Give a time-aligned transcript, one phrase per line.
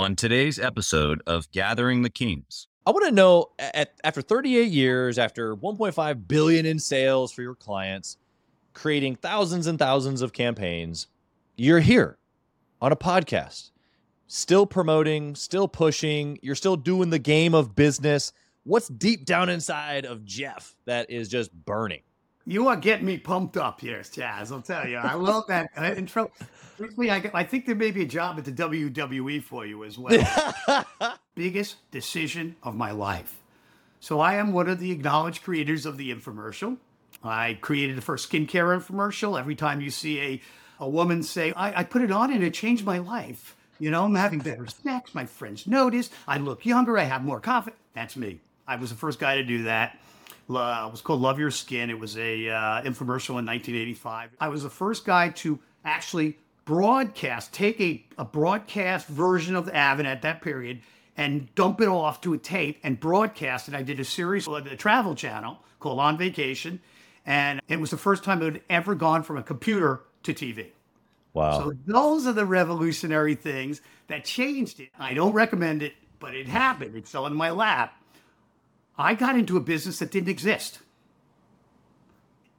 [0.00, 5.18] On today's episode of Gathering the Kings, I want to know at, after 38 years,
[5.18, 8.16] after 1.5 billion in sales for your clients,
[8.72, 11.08] creating thousands and thousands of campaigns,
[11.54, 12.16] you're here
[12.80, 13.72] on a podcast,
[14.26, 18.32] still promoting, still pushing, you're still doing the game of business.
[18.64, 22.00] What's deep down inside of Jeff that is just burning?
[22.50, 24.50] You are getting me pumped up here, Chaz.
[24.50, 24.96] I'll tell you.
[24.96, 26.32] I love that intro.
[26.78, 29.96] Briefly, I, I think there may be a job at the WWE for you as
[29.96, 30.84] well.
[31.36, 33.40] Biggest decision of my life.
[34.00, 36.78] So I am one of the acknowledged creators of the infomercial.
[37.22, 39.38] I created the first skincare infomercial.
[39.38, 40.42] Every time you see a,
[40.80, 43.54] a woman say, I, I put it on and it changed my life.
[43.78, 45.14] You know, I'm having better snacks.
[45.14, 46.10] My friends notice.
[46.26, 46.98] I look younger.
[46.98, 47.80] I have more confidence.
[47.94, 48.40] That's me.
[48.66, 49.96] I was the first guy to do that.
[50.56, 51.90] Uh, it was called Love Your Skin.
[51.90, 54.30] It was a uh, infomercial in 1985.
[54.40, 59.74] I was the first guy to actually broadcast, take a, a broadcast version of the
[59.74, 60.80] Avid at that period
[61.16, 63.74] and dump it off to a tape and broadcast it.
[63.74, 66.80] I did a series on the Travel Channel called On Vacation,
[67.26, 70.68] and it was the first time it had ever gone from a computer to TV.
[71.32, 71.60] Wow.
[71.60, 74.90] So those are the revolutionary things that changed it.
[74.98, 76.96] I don't recommend it, but it happened.
[76.96, 77.94] It fell in my lap.
[79.00, 80.80] I got into a business that didn't exist.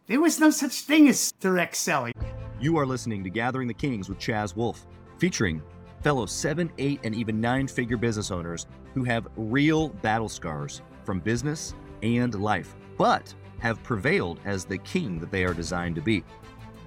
[0.08, 2.14] There was no such thing as direct selling.
[2.60, 4.88] you are listening to Gathering the Kings with Chaz Wolfe,
[5.20, 5.62] featuring
[6.02, 11.20] fellow seven, eight, and even nine figure business owners who have real battle scars from
[11.20, 16.24] business and life, but have prevailed as the king that they are designed to be.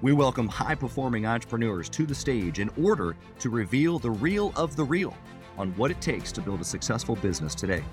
[0.01, 4.75] We welcome high performing entrepreneurs to the stage in order to reveal the real of
[4.75, 5.15] the real
[5.57, 7.83] on what it takes to build a successful business today.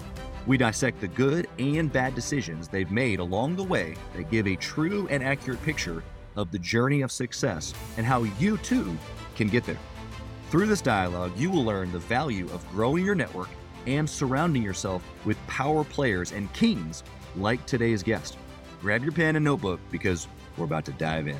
[0.47, 4.57] We dissect the good and bad decisions they've made along the way that give a
[4.57, 6.03] true and accurate picture
[6.37, 8.97] of the journey of success and how you too
[9.37, 9.79] can get there.
[10.51, 13.49] Through this dialogue, you will learn the value of growing your network
[13.87, 17.03] and surrounding yourself with power players and kings
[17.37, 18.37] like today's guest.
[18.81, 21.39] Grab your pen and notebook because we're about to dive in.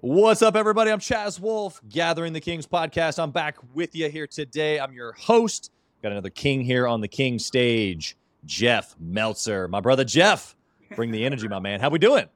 [0.00, 0.90] What's up, everybody?
[0.90, 3.18] I'm Chaz Wolfe, Gathering the Kings podcast.
[3.18, 4.78] I'm back with you here today.
[4.78, 5.70] I'm your host.
[6.02, 8.14] Got another king here on the king stage,
[8.44, 9.68] Jeff Meltzer.
[9.68, 10.54] My brother Jeff,
[10.94, 11.80] bring the energy, my man.
[11.80, 12.26] How we doing?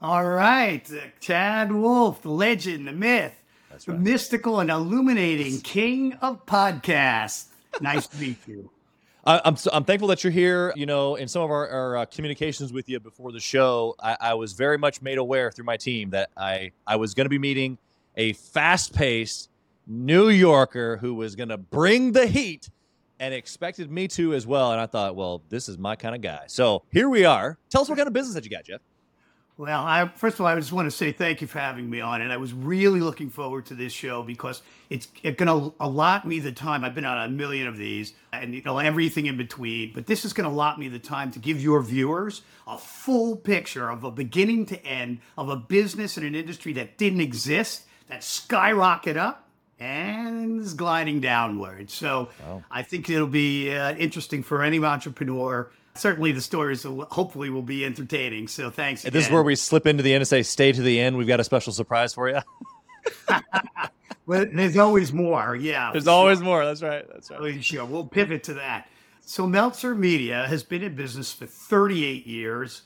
[0.00, 3.34] All right, uh, Chaz Wolfe, the legend, the myth,
[3.70, 7.48] That's the mystical and illuminating king of podcasts.
[7.82, 8.70] Nice to meet you.
[9.24, 10.72] I, I'm so, I'm thankful that you're here.
[10.76, 14.16] You know, in some of our, our uh, communications with you before the show, I,
[14.20, 17.30] I was very much made aware through my team that I I was going to
[17.30, 17.78] be meeting
[18.16, 19.48] a fast-paced
[19.86, 22.70] New Yorker who was going to bring the heat
[23.18, 24.72] and expected me to as well.
[24.72, 26.44] And I thought, well, this is my kind of guy.
[26.46, 27.58] So here we are.
[27.68, 28.80] Tell us what kind of business that you got, Jeff.
[29.56, 32.00] Well, I, first of all, I just want to say thank you for having me
[32.00, 35.74] on, and I was really looking forward to this show because it's it going to
[35.78, 36.82] allot me the time.
[36.82, 39.92] I've been on a million of these, and you know everything in between.
[39.92, 43.36] But this is going to allot me the time to give your viewers a full
[43.36, 47.82] picture of a beginning to end of a business and an industry that didn't exist,
[48.08, 49.46] that skyrocketed up
[49.78, 51.90] and is gliding downward.
[51.90, 52.62] So Wow.
[52.70, 55.70] I think it'll be uh, interesting for any entrepreneur.
[55.94, 58.48] Certainly, the stories will, hopefully will be entertaining.
[58.48, 59.02] So thanks.
[59.02, 61.16] This is where we slip into the end and say, stay to the end.
[61.16, 62.40] We've got a special surprise for you.
[64.30, 65.56] Well, there's always more.
[65.56, 65.90] Yeah.
[65.90, 66.64] There's always more.
[66.64, 67.04] That's right.
[67.12, 67.64] That's right.
[67.64, 67.84] Sure.
[67.84, 68.88] We'll pivot to that.
[69.22, 72.82] So Meltzer Media has been in business for 38 years.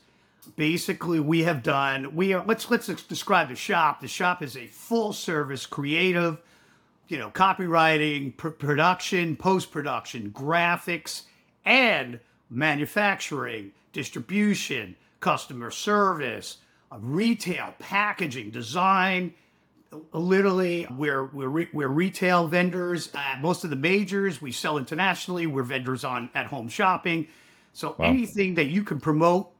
[0.55, 2.15] Basically, we have done.
[2.15, 2.43] We are.
[2.43, 4.01] Let's let's describe the shop.
[4.01, 6.39] The shop is a full service creative,
[7.09, 11.23] you know, copywriting, pr- production, post production, graphics,
[11.63, 16.57] and manufacturing, distribution, customer service,
[16.91, 19.33] uh, retail, packaging, design,
[20.11, 23.09] literally we're we're re- we're retail vendors.
[23.13, 25.47] At most of the majors we sell internationally.
[25.47, 27.27] We're vendors on at home shopping.
[27.73, 29.51] So anything that you can promote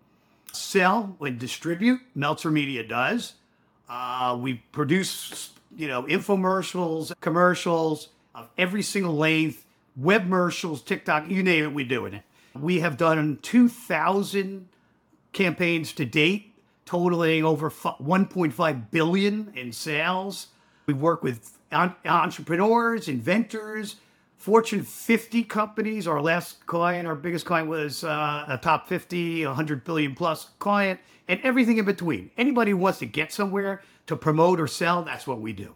[0.53, 3.33] sell and distribute meltzer media does.
[3.89, 9.65] Uh, we produce you know infomercials commercials of every single length
[9.95, 12.23] web commercials tiktok you name it we're doing it
[12.59, 14.67] we have done 2000
[15.33, 16.53] campaigns to date,
[16.85, 20.47] totaling over 1.5 billion in sales.
[20.87, 23.97] We work with entrepreneurs, inventors,
[24.37, 26.07] Fortune 50 companies.
[26.07, 30.99] Our last client, our biggest client was uh, a top 50, 100 billion plus client,
[31.27, 32.29] and everything in between.
[32.37, 35.73] Anybody who wants to get somewhere to promote or sell, that's what we do.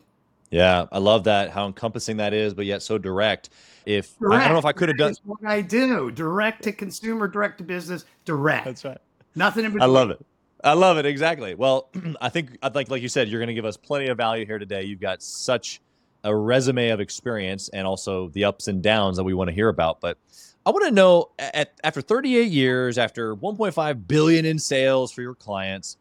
[0.52, 3.50] Yeah, I love that how encompassing that is, but yet so direct.
[3.86, 5.16] If I, I don't know if I could have done.
[5.24, 6.12] What I do.
[6.12, 8.66] Direct to consumer, direct to business, direct.
[8.66, 8.98] That's right.
[9.36, 9.84] Nothing in between.
[9.84, 10.26] I love it.
[10.64, 11.56] I love it exactly.
[11.56, 11.90] Well,
[12.22, 14.46] I think I think like you said, you're going to give us plenty of value
[14.46, 14.84] here today.
[14.84, 15.82] You've got such
[16.24, 19.70] a resume of experience and also the ups and downs that we want to hear
[19.70, 20.02] about.
[20.02, 20.18] But
[20.66, 25.36] I want to know at, after 38 years, after 1.5 billion in sales for your
[25.36, 25.96] clients,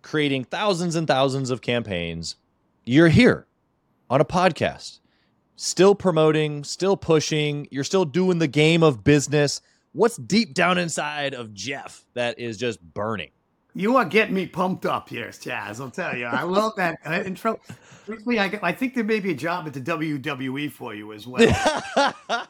[0.00, 2.36] creating thousands and thousands of campaigns,
[2.86, 3.47] you're here
[4.10, 5.00] on a podcast,
[5.56, 9.60] still promoting, still pushing, you're still doing the game of business.
[9.92, 13.30] What's deep down inside of Jeff that is just burning?
[13.74, 15.80] You are getting me pumped up here, Chaz.
[15.80, 16.26] I'll tell you.
[16.26, 17.60] I love that intro.
[18.06, 21.26] Briefly, I, I think there may be a job at the WWE for you as
[21.26, 21.42] well.
[21.96, 22.46] I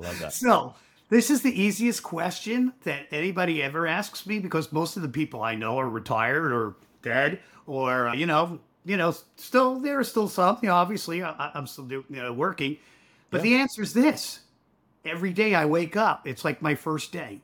[0.00, 0.32] love that.
[0.32, 0.74] So,
[1.10, 5.42] this is the easiest question that anybody ever asks me because most of the people
[5.42, 10.28] I know are retired or dead or, you know, you know, still there are still
[10.28, 10.58] some.
[10.62, 12.78] You know, obviously, I, am still doing, you know, working.
[13.30, 13.42] But yeah.
[13.42, 14.40] the answer is this:
[15.04, 17.40] every day I wake up, it's like my first day.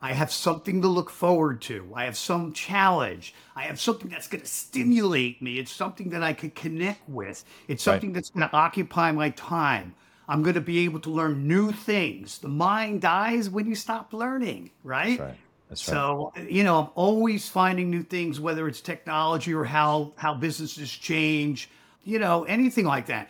[0.00, 1.90] I have something to look forward to.
[1.94, 3.34] I have some challenge.
[3.56, 5.58] I have something that's going to stimulate me.
[5.58, 7.44] It's something that I can connect with.
[7.66, 8.14] It's something right.
[8.14, 9.94] that's going to occupy my time.
[10.28, 12.38] I'm going to be able to learn new things.
[12.38, 15.18] The mind dies when you stop learning, right?
[15.18, 15.34] Right.
[15.68, 15.94] That's right.
[15.94, 20.90] So, you know, I'm always finding new things, whether it's technology or how how businesses
[20.90, 21.70] change,
[22.04, 23.28] you know, anything like that.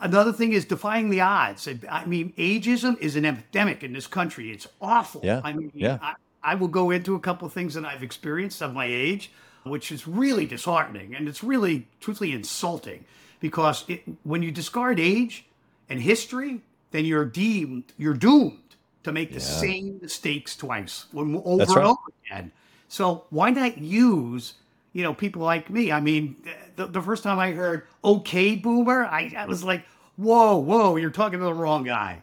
[0.00, 1.68] Another thing is defying the odds.
[1.88, 4.50] I mean, ageism is an epidemic in this country.
[4.50, 5.20] It's awful.
[5.22, 5.40] Yeah.
[5.44, 5.98] I mean, yeah.
[6.02, 9.30] I, I will go into a couple of things that I've experienced of my age,
[9.62, 13.04] which is really disheartening and it's really truthfully insulting
[13.38, 15.46] because it, when you discard age
[15.88, 16.60] and history,
[16.90, 18.67] then you're deemed you're doomed
[19.04, 19.46] to make the yeah.
[19.46, 21.68] same mistakes twice, over right.
[21.68, 22.52] and over again.
[22.88, 24.54] So why not use
[24.92, 25.92] you know, people like me.
[25.92, 26.36] I mean,
[26.76, 29.84] the, the first time I heard "Okay, Boomer," I, I was like,
[30.16, 32.22] "Whoa, whoa, you're talking to the wrong guy."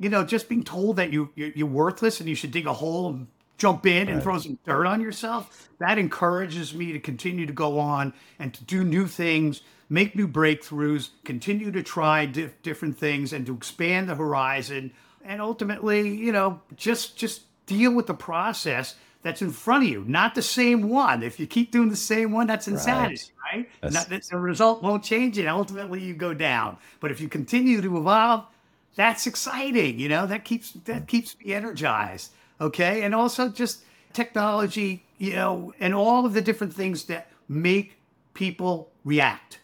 [0.00, 2.72] You know, just being told that you you're, you're worthless and you should dig a
[2.72, 3.26] hole and
[3.56, 4.14] jump in right.
[4.14, 5.68] and throw some dirt on yourself.
[5.78, 10.26] That encourages me to continue to go on and to do new things, make new
[10.26, 14.92] breakthroughs, continue to try dif- different things, and to expand the horizon.
[15.24, 20.04] And ultimately, you know, just just deal with the process that's in front of you,
[20.06, 21.22] not the same one.
[21.22, 23.20] If you keep doing the same one, that's insanity,
[23.52, 23.68] right?
[23.82, 23.92] right?
[23.92, 26.76] Not, the result won't change, and ultimately you go down.
[27.00, 28.46] But if you continue to evolve,
[28.94, 29.98] that's exciting.
[29.98, 31.04] You know that keeps that hmm.
[31.06, 32.32] keeps me energized.
[32.60, 37.98] Okay, and also just technology, you know, and all of the different things that make
[38.34, 39.57] people react.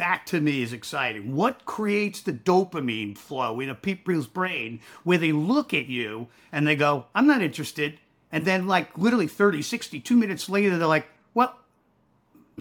[0.00, 1.36] That to me is exciting.
[1.36, 6.66] What creates the dopamine flow in a people's brain where they look at you and
[6.66, 7.98] they go, I'm not interested.
[8.32, 11.54] And then, like, literally 30, 60, two minutes later, they're like, well,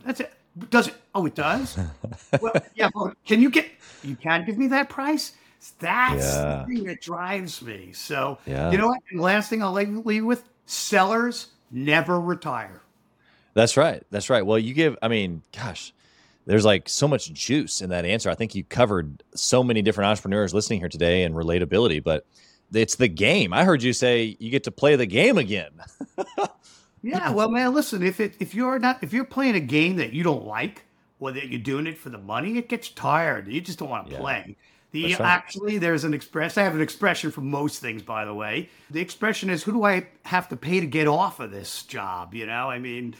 [0.04, 0.34] that's it.
[0.70, 0.96] Does it?
[1.16, 1.78] Oh, it does?
[2.42, 3.68] well, yeah, well, can you get,
[4.04, 5.32] you can't give me that price?
[5.80, 6.66] That's yeah.
[6.68, 7.94] the thing that drives me.
[7.94, 8.70] So, yeah.
[8.70, 9.00] you know what?
[9.12, 12.82] And last thing I'll leave you with sellers never retire.
[13.54, 14.04] That's right.
[14.12, 14.46] That's right.
[14.46, 15.94] Well, you give, I mean, gosh,
[16.50, 18.28] there's like so much juice in that answer.
[18.28, 22.26] I think you covered so many different entrepreneurs listening here today and relatability, but
[22.74, 23.54] it's the game.
[23.54, 25.70] I heard you say you get to play the game again.
[27.04, 30.12] yeah, well, man, listen, if it if you're not if you're playing a game that
[30.12, 30.86] you don't like,
[31.20, 33.48] or that you're doing it for the money, it gets tired.
[33.48, 34.20] You just don't want to yeah.
[34.20, 34.56] play.
[34.92, 35.22] The right.
[35.22, 36.58] actually, there's an express.
[36.58, 38.70] I have an expression for most things, by the way.
[38.90, 42.34] The expression is, "Who do I have to pay to get off of this job?"
[42.34, 43.14] You know, I mean,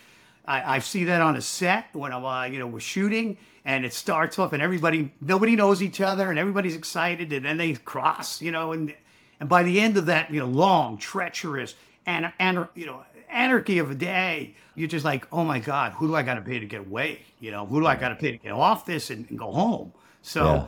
[0.50, 3.86] I, I see that on a set when I'm, uh, you know, we're shooting, and
[3.86, 7.74] it starts off, and everybody, nobody knows each other, and everybody's excited, and then they
[7.74, 8.96] cross, you know, and
[9.40, 11.76] and by the end of that, you know, long, treacherous,
[12.08, 16.08] and and you know, anarchy of a day, you're just like, oh my God, who
[16.08, 17.22] do I got to pay to get away?
[17.40, 19.52] You know, who do I got to pay to get off this and, and go
[19.52, 19.94] home?
[20.24, 20.68] So yeah.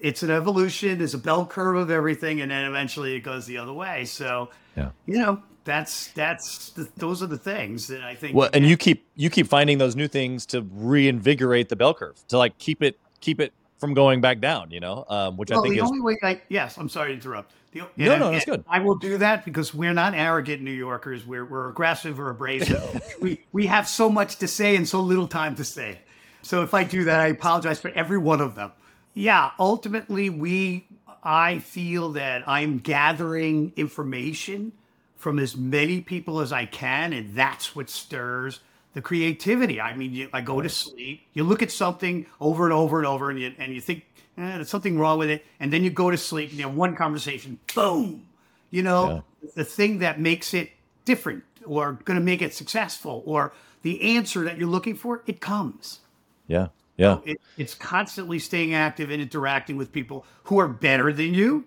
[0.00, 0.98] it's an evolution.
[0.98, 4.06] There's a bell curve of everything, and then eventually it goes the other way.
[4.06, 4.90] So, yeah.
[5.06, 8.36] you know, that's that's the, those are the things that I think.
[8.36, 12.16] Well, and you keep you keep finding those new things to reinvigorate the bell curve
[12.28, 14.70] to like keep it keep it from going back down.
[14.70, 16.16] You know, um, which well, I think the is only way.
[16.22, 18.64] I, yes, I'm sorry to interrupt the, no, no, that's good.
[18.68, 21.24] I will do that because we're not arrogant New Yorkers.
[21.24, 23.14] We're, we're aggressive or abrasive.
[23.20, 26.00] we, we have so much to say and so little time to say.
[26.42, 28.72] So if I do that, I apologize for every one of them.
[29.14, 30.88] Yeah, ultimately, we,
[31.22, 34.72] I feel that I'm gathering information
[35.20, 38.60] from as many people as I can, and that's what stirs
[38.94, 39.78] the creativity.
[39.78, 43.06] I mean, you, I go to sleep, you look at something over and over and
[43.06, 44.06] over, and you, and you think,
[44.38, 45.44] eh, there's something wrong with it.
[45.60, 48.26] And then you go to sleep and you have one conversation, boom.
[48.70, 49.50] You know, yeah.
[49.56, 50.70] the thing that makes it
[51.04, 55.40] different or going to make it successful or the answer that you're looking for, it
[55.40, 56.00] comes.
[56.46, 56.68] Yeah.
[56.96, 57.16] Yeah.
[57.16, 61.66] So it, it's constantly staying active and interacting with people who are better than you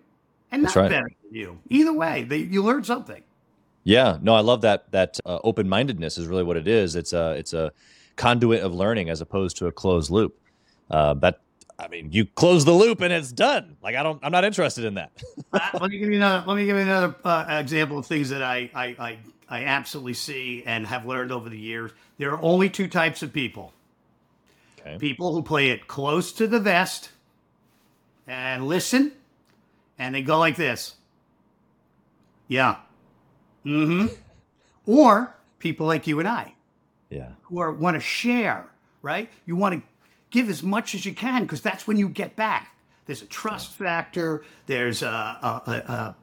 [0.51, 0.89] and not right.
[0.89, 1.59] better than you.
[1.69, 3.21] Either way, they, you learn something.
[3.83, 4.91] Yeah, no, I love that.
[4.91, 6.95] That uh, open mindedness is really what it is.
[6.95, 7.71] It's a it's a
[8.15, 10.39] conduit of learning as opposed to a closed loop.
[10.89, 11.41] Uh, that
[11.77, 13.77] I mean, you close the loop and it's done.
[13.81, 15.11] Like I don't, I'm not interested in that.
[15.53, 16.45] uh, let me give you another.
[16.47, 19.17] Let me give you another uh, example of things that I, I I
[19.49, 21.91] I absolutely see and have learned over the years.
[22.17, 23.73] There are only two types of people.
[24.79, 24.97] Okay.
[24.97, 27.09] People who play it close to the vest
[28.27, 29.11] and listen,
[29.97, 30.95] and they go like this.
[32.47, 32.77] Yeah.
[33.65, 34.07] Mm-hmm.
[34.85, 36.53] Or people like you and I.
[37.09, 37.29] Yeah.
[37.43, 38.65] Who are want to share,
[39.01, 39.29] right?
[39.45, 39.81] You want to
[40.29, 42.75] give as much as you can because that's when you get back.
[43.05, 44.43] There's a trust factor.
[44.65, 46.15] There's a, a, a, a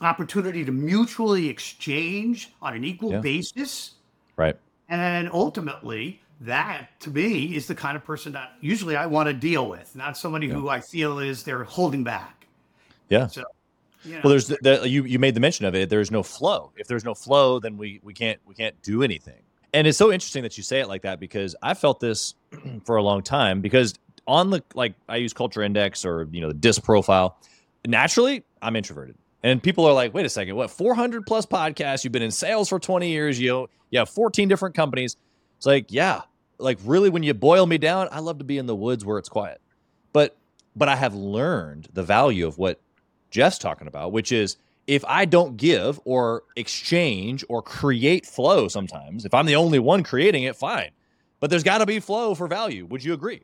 [0.00, 3.20] opportunity to mutually exchange on an equal yeah.
[3.20, 3.94] basis.
[4.36, 4.56] Right.
[4.88, 9.26] And then ultimately, that to me is the kind of person that usually I want
[9.28, 10.54] to deal with, not somebody yeah.
[10.54, 12.46] who I feel is they're holding back.
[13.08, 13.26] Yeah.
[13.26, 13.42] So,
[14.04, 15.88] know, well, there's the, the, you you made the mention of it.
[15.88, 16.72] There's no flow.
[16.76, 19.42] If there's no flow, then we we can't we can't do anything.
[19.74, 22.34] And it's so interesting that you say it like that because I felt this
[22.84, 23.94] for a long time because
[24.26, 27.38] on the like I use Culture Index or you know the DISC profile.
[27.86, 29.16] Naturally, I'm introverted.
[29.42, 32.02] And people are like, wait a second, what 400 plus podcasts?
[32.02, 33.38] You've been in sales for 20 years.
[33.40, 35.16] You you have 14 different companies.
[35.56, 36.22] It's like, yeah,
[36.58, 39.18] like really, when you boil me down, I love to be in the woods where
[39.18, 39.60] it's quiet.
[40.12, 40.36] But
[40.76, 42.80] but I have learned the value of what
[43.30, 44.56] Jeff's talking about, which is
[44.86, 50.02] if I don't give or exchange or create flow sometimes, if I'm the only one
[50.02, 50.90] creating it, fine.
[51.40, 52.86] But there's got to be flow for value.
[52.86, 53.42] Would you agree?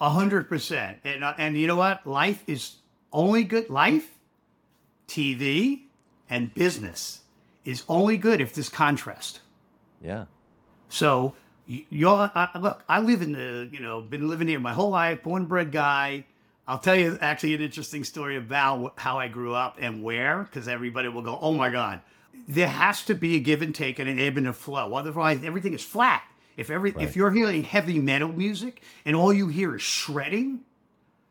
[0.00, 0.98] A hundred percent.
[1.04, 2.06] And uh, and you know what?
[2.06, 2.76] Life is
[3.12, 3.68] only good.
[3.68, 4.18] Life,
[5.06, 5.82] TV,
[6.30, 7.20] and business
[7.64, 9.40] is only good if there's contrast.
[10.02, 10.24] Yeah.
[10.88, 11.34] So
[11.66, 12.82] you, all I, look.
[12.88, 15.72] I live in the you know been living here my whole life, born and bred
[15.72, 16.24] guy.
[16.68, 20.68] I'll tell you actually an interesting story about how I grew up and where, because
[20.68, 22.02] everybody will go, "Oh my God!"
[22.46, 24.94] There has to be a give and take and an ebb and a flow.
[24.94, 26.22] Otherwise, everything is flat.
[26.58, 27.02] If every right.
[27.02, 30.60] if you're hearing heavy metal music and all you hear is shredding,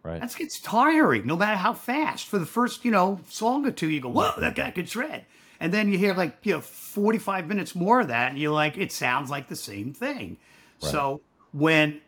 [0.02, 1.28] right, that gets tiring.
[1.28, 2.26] No matter how fast.
[2.26, 5.26] For the first you know song or two, you go, "Whoa, that guy can shred."
[5.60, 8.78] And then you hear like, you know, 45 minutes more of that, and you're like,
[8.78, 10.38] it sounds like the same thing.
[10.82, 10.92] Right.
[10.92, 12.02] So when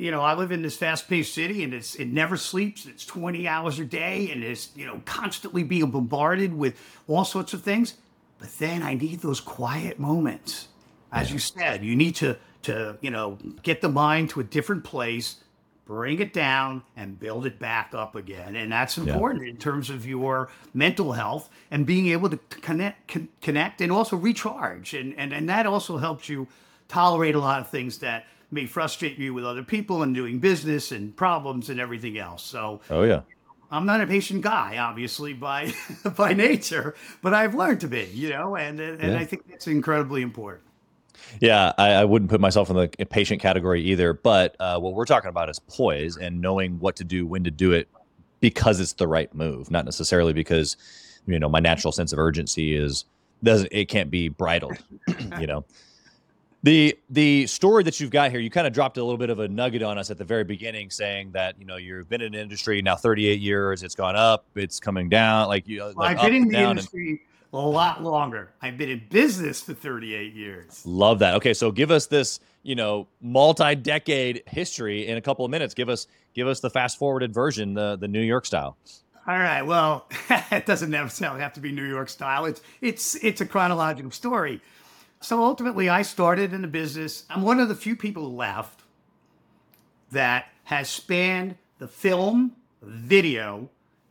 [0.00, 2.86] you know, I live in this fast-paced city, and it's it never sleeps.
[2.86, 7.52] It's 20 hours a day, and it's you know constantly being bombarded with all sorts
[7.52, 7.94] of things.
[8.38, 10.68] But then I need those quiet moments,
[11.12, 11.34] as yeah.
[11.34, 11.84] you said.
[11.84, 15.36] You need to to you know get the mind to a different place,
[15.84, 18.56] bring it down and build it back up again.
[18.56, 19.50] And that's important yeah.
[19.50, 24.16] in terms of your mental health and being able to connect, con- connect and also
[24.16, 24.94] recharge.
[24.94, 26.48] And, and, and that also helps you
[26.88, 30.92] tolerate a lot of things that may frustrate you with other people and doing business
[30.92, 32.42] and problems and everything else.
[32.42, 33.22] So, oh, yeah.
[33.70, 35.72] I'm not a patient guy, obviously by
[36.16, 39.18] by nature, but I've learned to be, you know, and and yeah.
[39.18, 40.64] I think that's incredibly important.
[41.40, 44.12] Yeah, I, I, wouldn't put myself in the patient category either.
[44.12, 47.50] But uh, what we're talking about is poise and knowing what to do, when to
[47.50, 47.88] do it,
[48.40, 50.76] because it's the right move, not necessarily because
[51.26, 53.04] you know my natural sense of urgency is
[53.44, 54.78] doesn't it can't be bridled.
[55.38, 55.64] you know,
[56.62, 59.38] the the story that you've got here, you kind of dropped a little bit of
[59.38, 62.34] a nugget on us at the very beginning, saying that you know you've been in
[62.34, 65.48] industry now 38 years, it's gone up, it's coming down.
[65.48, 67.08] Like you, well, like I've been in the industry.
[67.10, 67.18] And,
[67.52, 68.52] a lot longer.
[68.62, 70.82] I've been in business for 38 years.
[70.86, 71.34] Love that.
[71.34, 75.74] Okay, so give us this, you know, multi-decade history in a couple of minutes.
[75.74, 78.76] Give us give us the fast-forwarded version, the the New York style.
[79.26, 79.62] All right.
[79.62, 80.06] Well,
[80.50, 82.44] it doesn't necessarily have to be New York style.
[82.44, 84.60] It's it's it's a chronological story.
[85.20, 87.24] So ultimately, I started in the business.
[87.28, 88.80] I'm one of the few people left
[90.10, 93.68] that has spanned the film, video,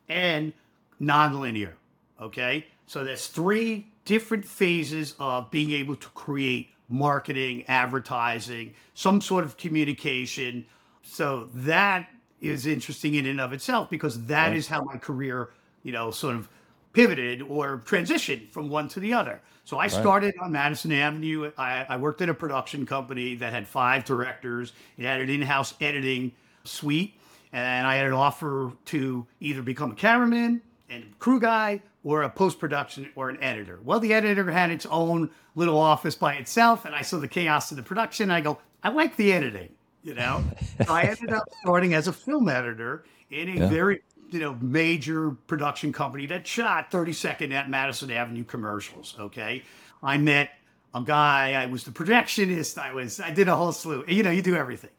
[0.07, 0.53] and
[1.01, 1.73] nonlinear.
[2.21, 2.67] Okay.
[2.85, 9.57] So there's three different phases of being able to create marketing, advertising, some sort of
[9.57, 10.65] communication.
[11.03, 12.09] So that
[12.41, 14.57] is interesting in and of itself because that right.
[14.57, 15.49] is how my career,
[15.83, 16.49] you know, sort of
[16.93, 19.41] pivoted or transitioned from one to the other.
[19.63, 21.51] So I started on Madison Avenue.
[21.55, 24.73] I, I, worked at a production company that had five directors.
[24.97, 26.31] It had an in-house editing
[26.63, 27.13] suite,
[27.53, 32.29] and I had an offer to either become a cameraman and crew guy or a
[32.29, 33.79] post production or an editor.
[33.83, 37.69] Well, the editor had its own little office by itself, and I saw the chaos
[37.69, 38.31] of the production.
[38.31, 39.69] I go, I like the editing,
[40.03, 40.43] you know.
[40.85, 43.69] so I ended up starting as a film editor in a yeah.
[43.69, 49.15] very you know major production company that shot 32nd at Madison Avenue commercials.
[49.19, 49.63] Okay,
[50.01, 50.51] I met
[50.93, 51.53] a guy.
[51.53, 52.77] I was the projectionist.
[52.77, 54.03] I was I did a whole slew.
[54.07, 54.91] You know, you do everything.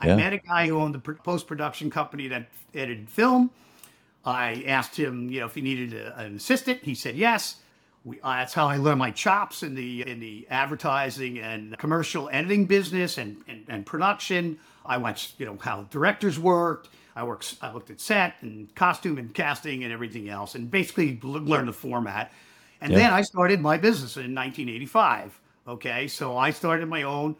[0.00, 3.50] I met a guy who owned the post production company that edited film.
[4.24, 6.80] I asked him, you know, if he needed a, an assistant.
[6.82, 7.56] He said yes.
[8.04, 12.28] We, uh, that's how I learned my chops in the in the advertising and commercial
[12.32, 14.58] editing business and, and, and production.
[14.84, 16.88] I watched, you know, how directors worked.
[17.14, 21.18] I worked, I looked at set and costume and casting and everything else, and basically
[21.22, 22.32] learned the format.
[22.80, 22.98] And Yeah.
[22.98, 25.38] then I started my business in 1985.
[25.68, 27.36] Okay, so I started my own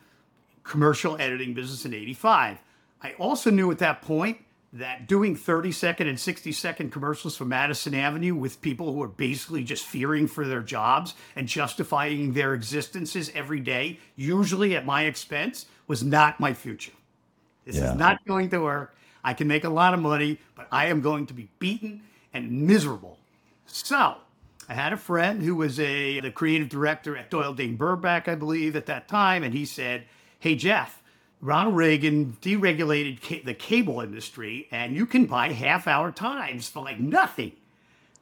[0.62, 2.58] commercial editing business in 85.
[3.02, 4.38] I also knew at that point
[4.74, 9.08] that doing 30 second and 60 second commercials for Madison Avenue with people who are
[9.08, 15.02] basically just fearing for their jobs and justifying their existences every day, usually at my
[15.02, 16.92] expense, was not my future.
[17.64, 17.92] This Yeah.
[17.92, 18.94] is not going to work.
[19.24, 22.02] I can make a lot of money, but I am going to be beaten
[22.32, 23.18] and miserable.
[23.66, 24.16] So
[24.68, 28.34] I had a friend who was a the creative director at Doyle Dane Bernbach, I
[28.34, 30.04] believe, at that time, and he said,
[30.38, 31.02] "Hey Jeff,
[31.40, 36.98] Ronald Reagan deregulated ca- the cable industry, and you can buy half-hour times for like
[36.98, 37.52] nothing."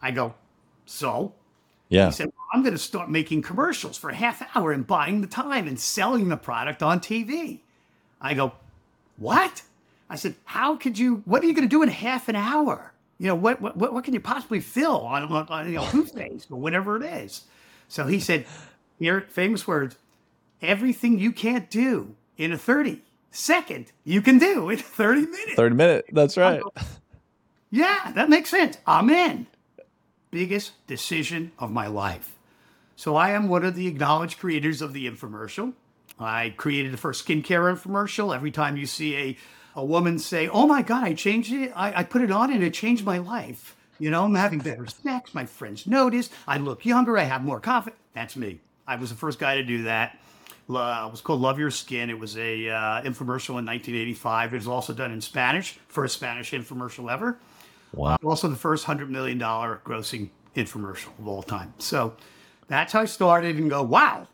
[0.02, 0.34] I go,
[0.86, 1.34] "So?"
[1.90, 2.06] Yeah.
[2.06, 5.20] He said, well, I'm going to start making commercials for a half hour and buying
[5.20, 7.58] the time and selling the product on TV.
[8.20, 8.52] I go,
[9.16, 9.62] what?
[10.10, 12.92] I said, how could you, what are you going to do in half an hour?
[13.18, 16.50] You know, what, what, what can you possibly fill on, on, on you know, toothpaste
[16.50, 17.44] or whatever it is?
[17.86, 18.44] So he said,
[18.98, 19.96] here, famous words,
[20.60, 25.54] everything you can't do in a 30 second, you can do in 30 minutes.
[25.54, 26.08] 30 minutes.
[26.12, 26.62] That's right.
[27.70, 28.78] Yeah, that makes sense.
[28.86, 29.46] I'm in.
[30.32, 32.36] Biggest decision of my life.
[32.96, 35.72] So I am one of the acknowledged creators of the infomercial.
[36.18, 38.34] I created the first skincare infomercial.
[38.34, 39.36] Every time you see a,
[39.80, 42.62] a woman say, Oh my God, I changed it, I, I put it on and
[42.62, 43.76] it changed my life.
[43.98, 45.34] You know, I'm having better snacks.
[45.34, 46.30] My friends notice.
[46.46, 47.18] I look younger.
[47.18, 48.00] I have more confidence.
[48.14, 48.60] That's me.
[48.86, 50.18] I was the first guy to do that.
[50.68, 52.10] Uh, it was called Love Your Skin.
[52.10, 54.52] It was a uh, infomercial in 1985.
[54.52, 57.38] It was also done in Spanish, first Spanish infomercial ever.
[57.92, 58.18] Wow.
[58.24, 61.74] Also, the first hundred million dollar grossing infomercial of all time.
[61.78, 62.14] So
[62.68, 64.28] that's how I started and go, wow,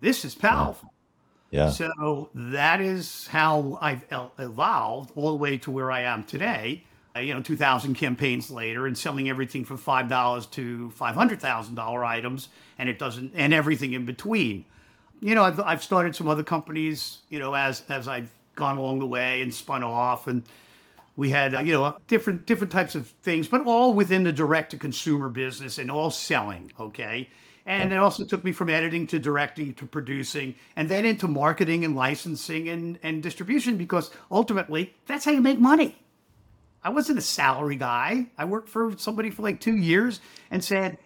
[0.00, 0.92] this is powerful.
[1.50, 1.70] Yeah.
[1.70, 4.04] So that is how I've
[4.38, 6.84] evolved all the way to where I am today.
[7.14, 11.40] Uh, you know, 2,000 campaigns later, and selling everything from five dollars to five hundred
[11.40, 14.66] thousand dollar items, and it doesn't, and everything in between.
[15.20, 17.18] You know, I've, I've started some other companies.
[17.30, 20.42] You know, as as I've gone along the way and spun off, and
[21.16, 24.72] we had uh, you know different different types of things, but all within the direct
[24.72, 26.70] to consumer business and all selling.
[26.78, 27.30] Okay.
[27.66, 31.84] And it also took me from editing to directing to producing and then into marketing
[31.84, 35.98] and licensing and, and distribution because ultimately that's how you make money.
[36.84, 38.26] I wasn't a salary guy.
[38.38, 40.20] I worked for somebody for like two years
[40.52, 40.98] and said,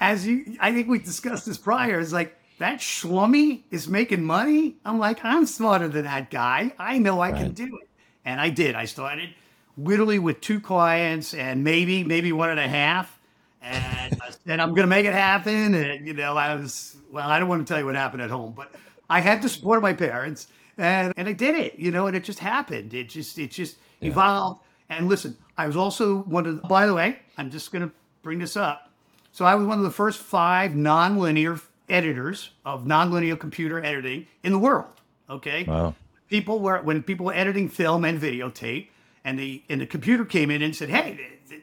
[0.00, 4.76] as you, I think we discussed this prior, is like, that schlummy is making money.
[4.84, 6.74] I'm like, I'm smarter than that guy.
[6.78, 7.88] I know I can do it.
[8.24, 8.74] And I did.
[8.74, 9.30] I started
[9.78, 13.18] literally with two clients and maybe, maybe one and a half.
[13.62, 14.19] And
[14.50, 15.74] Said, I'm going to make it happen.
[15.76, 18.30] And, you know, I was, well, I don't want to tell you what happened at
[18.30, 18.74] home, but
[19.08, 22.16] I had the support of my parents and, and I did it, you know, and
[22.16, 22.92] it just happened.
[22.92, 24.62] It just, it just evolved.
[24.88, 27.94] And listen, I was also one of the, by the way, I'm just going to
[28.22, 28.90] bring this up.
[29.30, 34.50] So I was one of the first five nonlinear editors of nonlinear computer editing in
[34.50, 35.00] the world.
[35.28, 35.62] Okay.
[35.62, 35.94] Wow.
[36.28, 38.88] People were when people were editing film and videotape,
[39.24, 41.20] and the and the computer came in and said, "Hey,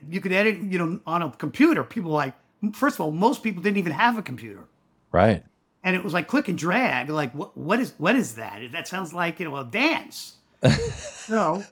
[0.09, 2.33] you could edit, you know, on a computer." People were like,
[2.73, 4.65] first of all, most people didn't even have a computer,
[5.11, 5.43] Right.
[5.83, 7.09] and it was like click and drag.
[7.09, 8.61] Like, what what is what is that?
[8.71, 10.35] That sounds like you know a dance.
[10.95, 11.63] so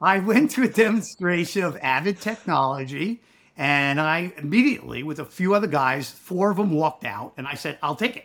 [0.00, 3.22] I went to a demonstration of Avid technology,
[3.56, 7.54] and I immediately, with a few other guys, four of them walked out, and I
[7.54, 8.24] said, "I'll take it."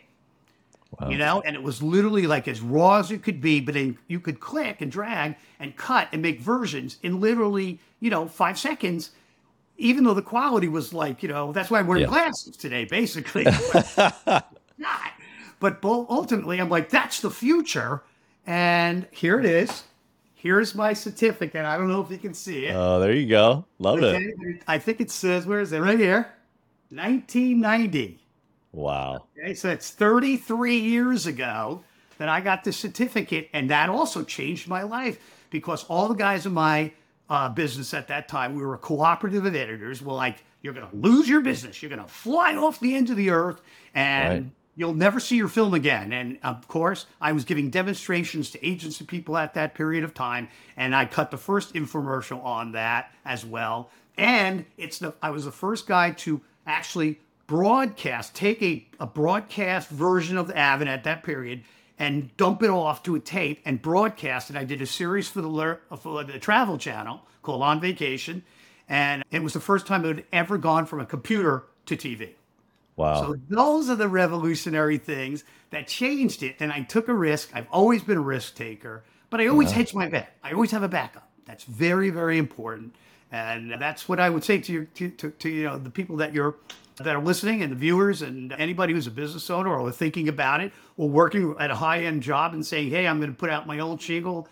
[1.00, 1.10] Wow.
[1.10, 3.98] You know, and it was literally like as raw as it could be, but then
[4.08, 8.60] you could click and drag and cut and make versions in literally, you know, five
[8.60, 9.12] seconds.
[9.82, 12.10] Even though the quality was like, you know, that's why I'm wearing Yeah.
[12.10, 13.46] glasses today, basically.
[13.98, 14.46] Not.
[15.60, 18.02] But ultimately, I'm like, that's the future.
[18.48, 19.84] And here it is.
[20.34, 21.66] Here's my certificate.
[21.66, 22.74] I don't know if you can see it.
[22.76, 23.64] Oh, there you go.
[23.78, 24.64] Love it.
[24.68, 25.78] I think it says, where is it?
[25.78, 26.34] Right here.
[26.90, 28.20] 1990.
[28.72, 29.28] Wow.
[29.38, 31.84] Okay, so it's 33 years ago
[32.18, 35.20] that I got the certificate, and that also changed my life
[35.52, 36.92] because all the guys in my
[37.32, 40.90] uh, business at that time, we were a cooperative of editors, We're like, "You're going
[40.90, 41.82] to lose your business.
[41.82, 43.62] You're going to fly off the end of the earth,
[43.96, 44.52] and Right.
[44.76, 49.06] you'll never see your film again." And of course, I was giving demonstrations to agency
[49.06, 53.46] people at that period of time, and I cut the first infomercial on that as
[53.46, 53.90] well.
[54.18, 59.90] And it's the I was the first guy to actually broadcast, take a, a broadcast
[59.90, 61.64] version of the Avid at that period
[62.02, 64.56] and dump it off to a tape and broadcast it.
[64.56, 68.44] I did a series for the, for the Travel Channel called On Vacation.
[68.90, 72.32] And it was the first time it had ever gone from a computer to TV.
[72.96, 73.22] Wow.
[73.22, 76.56] So those are the revolutionary things that changed it.
[76.60, 77.52] And I took a risk.
[77.54, 80.36] I've always been a risk taker, but I always hedge my bet.
[80.44, 81.30] I always have a backup.
[81.46, 82.96] That's very, very important.
[83.32, 86.18] And that's what I would say to you, to, to, to you know, the people
[86.18, 86.56] that you're
[86.98, 90.62] that are listening and the viewers and anybody who's a business owner or thinking about
[90.62, 93.50] it or working at a high end job and saying, hey, I'm going to put
[93.50, 94.48] out my own shingle,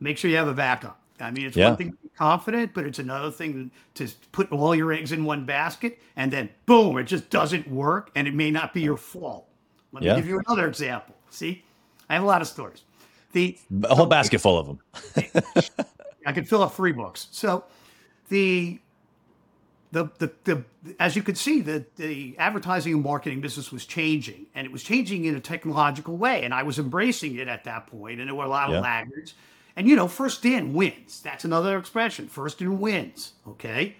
[0.00, 0.98] make sure you have a backup.
[1.20, 1.68] I mean, it's Yeah.
[1.68, 5.24] one thing to be confident, but it's another thing to put all your eggs in
[5.24, 8.98] one basket and then boom, it just doesn't work and it may not be your
[8.98, 9.48] fault.
[9.92, 10.14] Let Yeah.
[10.14, 11.14] me give you another example.
[11.30, 11.64] See,
[12.10, 12.82] I have a lot of stories.
[13.32, 14.78] The A whole basket full of them.
[16.26, 17.28] I could fill up three books.
[17.30, 17.64] So
[18.28, 18.78] the
[19.92, 20.64] the, the, the
[20.98, 24.82] as you could see, the, the advertising and marketing business was changing, and it was
[24.82, 26.44] changing in a technological way.
[26.44, 28.76] And I was embracing it at that point, and there were a lot Yeah.
[28.76, 29.34] of laggards.
[29.76, 31.20] And you know, first in wins.
[31.20, 32.28] That's another expression.
[32.28, 33.32] First in wins.
[33.46, 33.96] Okay.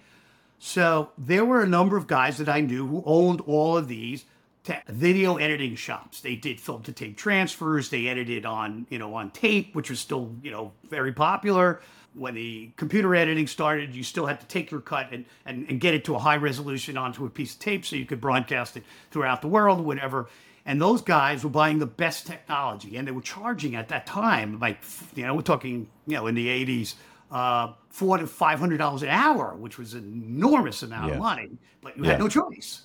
[0.58, 4.24] So there were a number of guys that I knew who owned all of these
[4.64, 6.22] te- video editing shops.
[6.22, 7.90] They did film to tape transfers.
[7.90, 11.82] They edited on, you know, on tape, which was still, you know, very popular.
[12.16, 15.78] When the computer editing started, you still had to take your cut and, and, and
[15.78, 18.76] get it to a high resolution onto a piece of tape so you could broadcast
[18.78, 20.28] it throughout the world, whatever.
[20.64, 24.58] And those guys were buying the best technology, and they were charging at that time,
[24.58, 24.78] like
[25.14, 26.94] you know, we're talking, you know, in the '80s,
[27.30, 31.12] uh, four to five hundred dollars an hour, which was an enormous amount Yeah.
[31.14, 31.50] of money.
[31.82, 32.12] But you Yeah.
[32.12, 32.82] had no choice.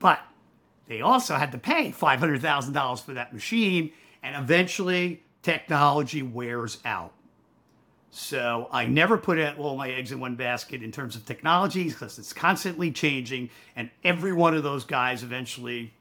[0.00, 0.20] But
[0.88, 3.92] they also had to pay five hundred thousand dollars for that machine,
[4.22, 7.12] and eventually technology wears out.
[8.16, 12.16] So I never put all my eggs in one basket in terms of technology because
[12.16, 15.92] it's constantly changing, and every one of those guys eventually,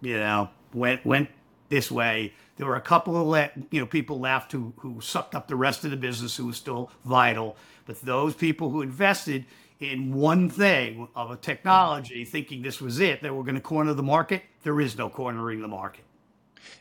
[0.00, 1.28] you know, went went
[1.68, 2.32] this way.
[2.56, 5.84] There were a couple of you know people left who who sucked up the rest
[5.84, 9.44] of the business who was still vital, but those people who invested
[9.80, 13.92] in one thing of a technology, thinking this was it, that we're going to corner
[13.92, 14.44] the market.
[14.62, 16.04] There is no cornering the market.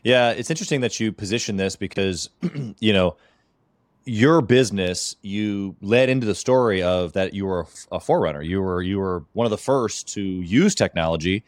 [0.03, 2.29] Yeah, it's interesting that you position this because,
[2.79, 3.17] you know,
[4.07, 8.41] your business you led into the story of that you were a forerunner.
[8.41, 11.43] You were you were one of the first to use technology,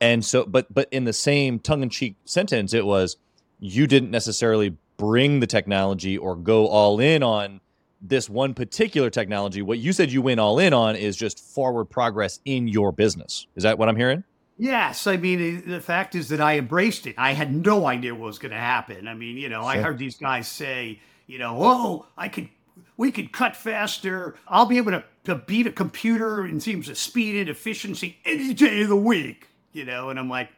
[0.00, 3.16] and so but but in the same tongue in cheek sentence, it was
[3.58, 7.60] you didn't necessarily bring the technology or go all in on
[8.00, 9.62] this one particular technology.
[9.62, 13.46] What you said you went all in on is just forward progress in your business.
[13.56, 14.22] Is that what I'm hearing?
[14.56, 17.16] Yes, I mean the fact is that I embraced it.
[17.18, 19.08] I had no idea what was going to happen.
[19.08, 22.48] I mean, you know, I heard these guys say, you know, oh, I could,
[22.96, 24.36] we could cut faster.
[24.46, 28.54] I'll be able to, to beat a computer in terms of speed and efficiency any
[28.54, 29.48] day of the week.
[29.72, 30.50] You know, and I'm like,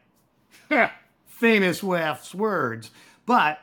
[1.25, 2.91] famous Waf's words,
[3.25, 3.59] but.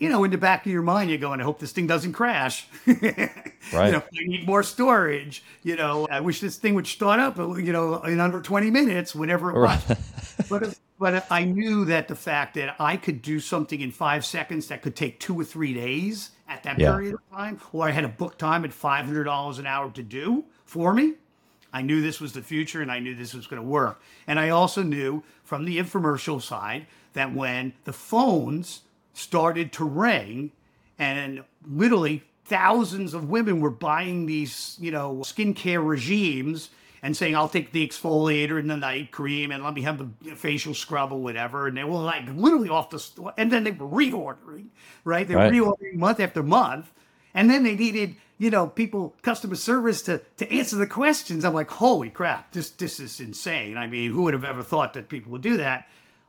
[0.00, 2.12] You know, in the back of your mind, you're going, I hope this thing doesn't
[2.12, 2.66] crash.
[3.72, 3.86] Right.
[3.86, 5.42] You know, I need more storage.
[5.62, 9.14] You know, I wish this thing would start up, you know, in under 20 minutes,
[9.14, 9.82] whenever it was.
[10.50, 14.68] but but I knew that the fact that I could do something in five seconds
[14.68, 16.92] that could take two or three days at that Yeah.
[16.92, 19.90] period of time, or I had a book time at five hundred dollars an hour
[19.90, 21.14] to do for me.
[21.72, 24.00] I knew this was the future, and I knew this was going to work.
[24.26, 30.52] And I also knew from the infomercial side that when the phones started to ring,
[30.98, 36.70] and literally thousands of women were buying these, you know, skincare regimes
[37.04, 40.34] and saying, I'll take the exfoliator and the night cream and let me have the
[40.34, 41.66] facial scrub or whatever.
[41.66, 43.34] And they were like literally off the store.
[43.36, 44.68] And then they were reordering,
[45.04, 45.28] right?
[45.28, 45.52] They were Right.
[45.52, 46.90] reordering month after month.
[47.34, 51.44] And then they needed, you know, people, customer service to, to answer the questions.
[51.44, 53.76] I'm like, holy crap, this, this is insane.
[53.76, 55.86] I mean, who would have ever thought that people would do that?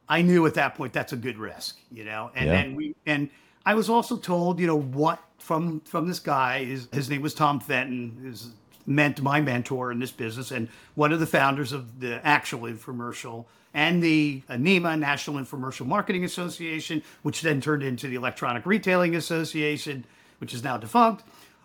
[0.10, 2.32] I knew at that point that's a good risk, you know.
[2.36, 2.52] And Yeah.
[2.52, 3.30] then we and
[3.66, 7.34] I was also told, you know, what from from this guy is his name was
[7.34, 8.50] Tom Fenton, who's
[8.86, 13.46] meant my mentor in this business and one of the founders of the actual infomercial
[13.76, 20.06] and the NIMA National Infomercial Marketing Association, which then turned into the Electronic Retailing Association,
[20.40, 21.24] which is now defunct.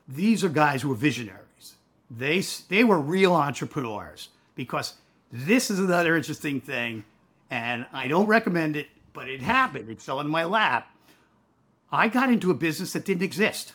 [0.08, 1.76] These are guys who are visionaries.
[2.10, 4.94] They they were real entrepreneurs because
[5.30, 7.04] this is another interesting thing,
[7.48, 9.88] and I don't recommend it, but it happened.
[9.88, 10.88] It fell in my lap.
[11.92, 13.74] I got into a business that didn't exist.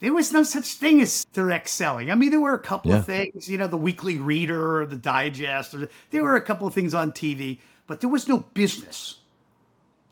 [0.00, 2.10] There was no such thing as direct selling.
[2.10, 2.98] I mean, there were a couple Yeah.
[2.98, 6.66] of things, you know, the weekly reader or the digest, or there were a couple
[6.66, 9.18] of things on TV, but there was no business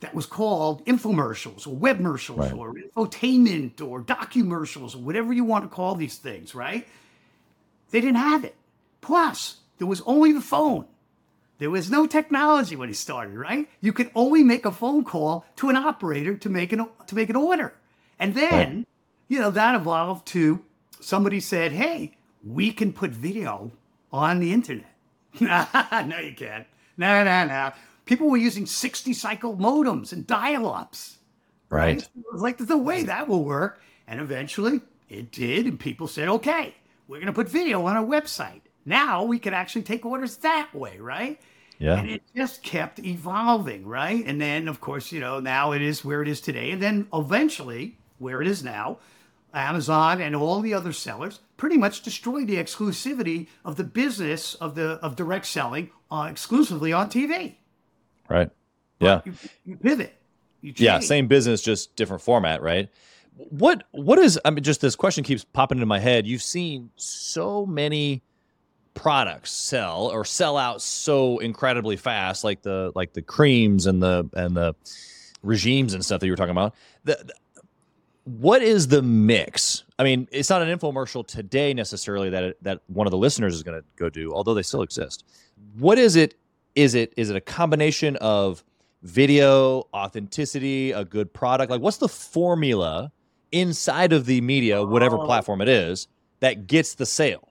[0.01, 2.53] that was called infomercials or webmercials Right.
[2.53, 6.87] or infotainment or documercials or whatever you want to call these things, right?
[7.91, 8.55] They didn't have it.
[9.01, 10.85] Plus, there was only the phone.
[11.59, 13.69] There was no technology when he started, right?
[13.81, 17.31] You could only make a phone call to an operator to make an to make
[17.31, 17.75] an order.
[18.21, 18.87] And then,
[19.29, 20.65] you know, that evolved to
[21.01, 23.71] somebody said, "Hey, we can put video
[24.13, 24.95] on the internet."
[25.41, 26.67] no, you can't.
[26.97, 27.73] No, no, no.
[28.05, 31.19] People were using 60 cycle modems and dial ups.
[31.71, 31.99] Right.
[32.03, 33.81] It was like the way that will work.
[34.07, 35.67] And eventually it did.
[35.67, 36.75] And people said, okay,
[37.07, 38.63] we're going to put video on our website.
[38.85, 41.41] Now we can actually take orders that way, right?
[41.79, 41.99] Yeah.
[41.99, 44.25] And it just kept evolving, right?
[44.27, 46.71] And then, of course, you know, now it is where it is today.
[46.71, 48.99] And then eventually, where it is now,
[49.55, 54.75] Amazon and all the other sellers pretty much destroyed the exclusivity of the business of
[54.75, 57.55] the of direct selling uh, exclusively on TV.
[58.29, 58.51] Right.
[59.01, 59.23] Yeah.
[59.25, 59.33] You,
[59.65, 60.15] you pivot.
[60.61, 60.99] You Yeah.
[61.01, 62.89] Same business, just different format, right?
[63.37, 66.27] What what is I mean just this question keeps popping into my head.
[66.27, 68.23] You've seen so many
[68.95, 74.29] products sell or sell out so incredibly fast, like the like the creams and the
[74.35, 74.75] and the
[75.43, 76.75] regimes and stuff that you were talking about.
[77.05, 77.35] The, the-
[78.29, 79.85] what is the mix?
[79.99, 83.55] I mean, it's not an infomercial today necessarily that it, that one of the listeners
[83.55, 85.25] is going to go do, although they still exist.
[85.79, 86.35] What is it?
[86.75, 88.63] Is it is it a combination of
[89.03, 91.71] video, authenticity, a good product?
[91.71, 93.11] Like, what's the formula
[93.51, 95.25] inside of the media, whatever Oh.
[95.25, 96.07] platform it is,
[96.41, 97.49] that gets the sale?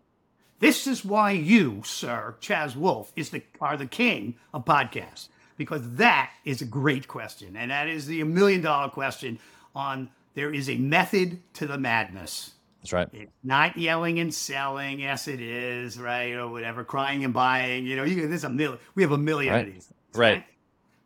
[0.60, 5.82] This is why you, sir, Chaz Wolfe, is the are the king of podcasts because
[5.96, 9.40] that is a great question, and that is the million dollar question.
[9.76, 12.52] On there is a method to the madness.
[12.84, 13.10] That's right.
[13.12, 15.00] It's not yelling and selling.
[15.00, 16.84] Yes, it is right or whatever.
[16.84, 17.88] Crying and buying.
[17.88, 18.78] You know, you, there's a million.
[18.94, 19.68] We have a million Right.
[19.68, 19.86] of these.
[19.86, 20.44] things, Right.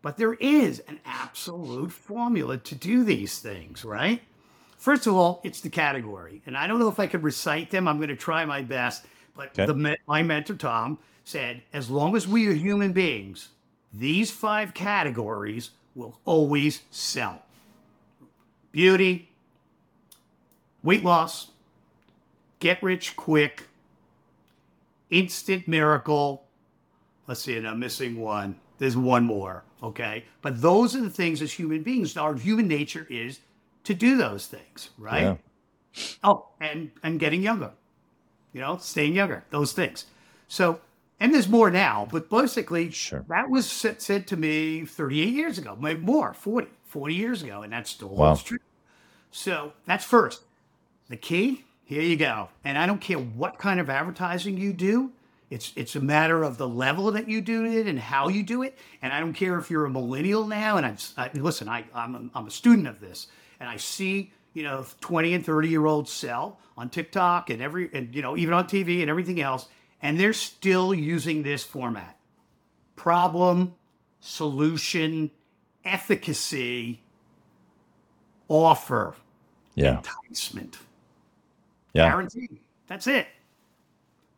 [0.01, 4.21] But there is an absolute formula to do these things, right?
[4.77, 7.87] First of all, it's the category, and I don't know if I could recite them.
[7.87, 9.05] I'm going to try my best.
[9.33, 9.65] But Okay.
[9.65, 13.47] the my mentor Tom said, as long as we are human beings,
[13.93, 17.43] these five categories will always sell:
[18.71, 19.29] beauty,
[20.83, 21.51] weight loss,
[22.59, 23.67] get rich quick,
[25.09, 26.45] instant miracle.
[27.27, 28.55] Let's see, and I'm missing one.
[28.77, 29.63] There's one more.
[29.83, 30.25] Okay.
[30.41, 33.39] But those are the things as human beings, our human nature is
[33.83, 35.21] to do those things, right?
[35.23, 35.35] Yeah.
[36.23, 37.71] Oh, and and getting younger.
[38.53, 40.05] You know, staying younger, those things.
[40.47, 40.81] So,
[41.19, 43.23] and there's more now, but basically, Sure.
[43.29, 47.61] that was said, said to me 38 years ago, maybe more, 40, 40 years ago,
[47.63, 48.27] and that still Wow.
[48.27, 48.59] holds true.
[49.31, 50.41] So that's first.
[51.09, 52.49] The key, here you go.
[52.65, 55.11] And I don't care what kind of advertising you do.
[55.49, 58.61] It's it's a matter of the level that you do it and how you do
[58.63, 58.77] it.
[59.01, 60.77] And I don't care if you're a millennial now.
[60.77, 63.27] And I'm I, listen, I I'm a, I'm a student of this,
[63.59, 67.89] and I see you know 20 and 30 year olds sell on TikTok and every
[67.93, 69.67] and you know even on TV and everything else,
[70.01, 72.17] and they're still using this format:
[72.95, 73.75] problem,
[74.21, 75.31] solution,
[75.85, 77.01] efficacy,
[78.47, 79.15] offer,
[79.75, 79.97] Yeah.
[79.97, 80.77] enticement.
[81.93, 82.09] Yeah.
[82.09, 82.59] Guaranteed.
[82.87, 83.27] That's it.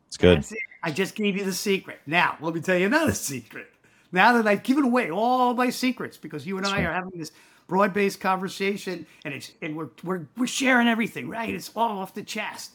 [0.08, 0.38] It's good.
[0.38, 0.58] That's it.
[0.82, 2.00] I just gave you the secret.
[2.06, 3.72] Now, let me tell you another secret.
[4.12, 6.86] Now that I've given away all my secrets, because you and I right.
[6.86, 7.32] are having this
[7.66, 11.52] broad-based conversation, and it's and we're we're we're sharing everything, right?
[11.52, 12.72] It's all off the chest.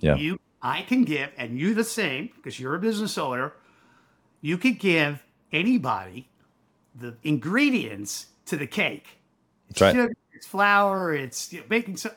[0.00, 0.16] Yeah.
[0.16, 3.52] You, I can give, and you the same, because you're a business owner.
[4.40, 6.28] You could give anybody
[6.94, 9.06] the ingredients to the cake.
[9.68, 9.94] It's right.
[9.94, 12.16] sugar, it's flour, it's you know, baking soda.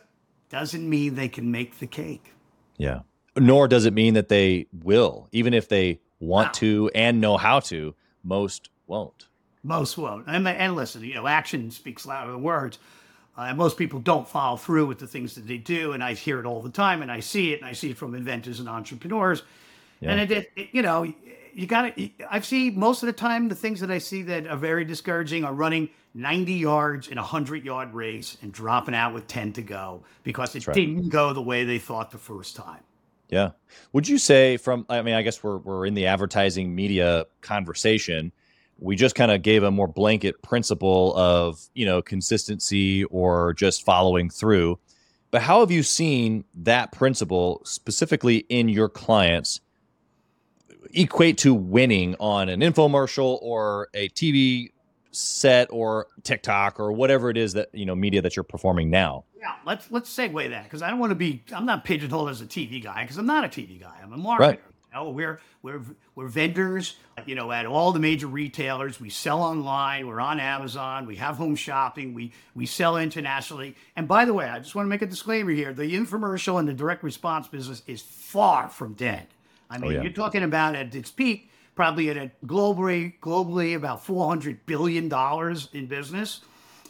[0.50, 2.32] Doesn't mean they can make the cake.
[2.78, 3.00] Yeah.
[3.38, 6.52] Nor does it mean that they will, even if they want Wow.
[6.54, 7.96] to and know how to.
[8.24, 9.28] Most won't.
[9.64, 10.26] Most won't.
[10.28, 12.78] And, and listen, you know, action speaks louder than words.
[13.38, 15.92] Uh, and most people don't follow through with the things that they do.
[15.92, 17.98] And I hear it all the time, and I see it, and I see it
[17.98, 19.44] from inventors and entrepreneurs.
[20.02, 21.12] And it, it, it- you know,
[21.56, 22.10] you got to.
[22.30, 25.46] I see most of the time the things that I see that are very discouraging
[25.46, 29.62] are running 90 yards in a 100 yard race and dropping out with 10 to
[29.62, 30.76] go because it right.
[30.76, 32.82] didn't go the way they thought the first time.
[33.30, 33.52] Yeah.
[33.94, 38.34] Would you say from I mean, I guess we're we're in the advertising media conversation.
[38.78, 43.86] We just kind of gave a more blanket principle of, you know, consistency or just
[43.86, 44.78] following through.
[45.32, 49.62] But how have you seen that principle specifically in your clients
[50.96, 54.72] equate to winning on an infomercial or a TV
[55.12, 59.26] set or TikTok or whatever it is that, you know, media that you're performing now?
[59.40, 61.44] Yeah, let's let's segue that because I don't want to be.
[61.54, 63.96] I'm not pigeonholed as a TV guy because I'm not a TV guy.
[64.02, 64.40] I'm a marketer.
[64.40, 64.62] Right.
[64.92, 65.82] You know, we're we're
[66.16, 66.96] we're vendors.
[67.26, 70.08] You know, at all the major retailers, we sell online.
[70.08, 71.06] We're on Amazon.
[71.06, 72.14] We have home shopping.
[72.14, 73.76] We we sell internationally.
[73.96, 76.68] And by the way, I just want to make a disclaimer here: the infomercial and
[76.68, 79.28] the direct response business is far from dead.
[79.70, 80.02] I oh, mean, yeah.
[80.04, 85.70] you're talking about at its peak, probably at a globally globally about 400 billion dollars
[85.74, 86.42] in business,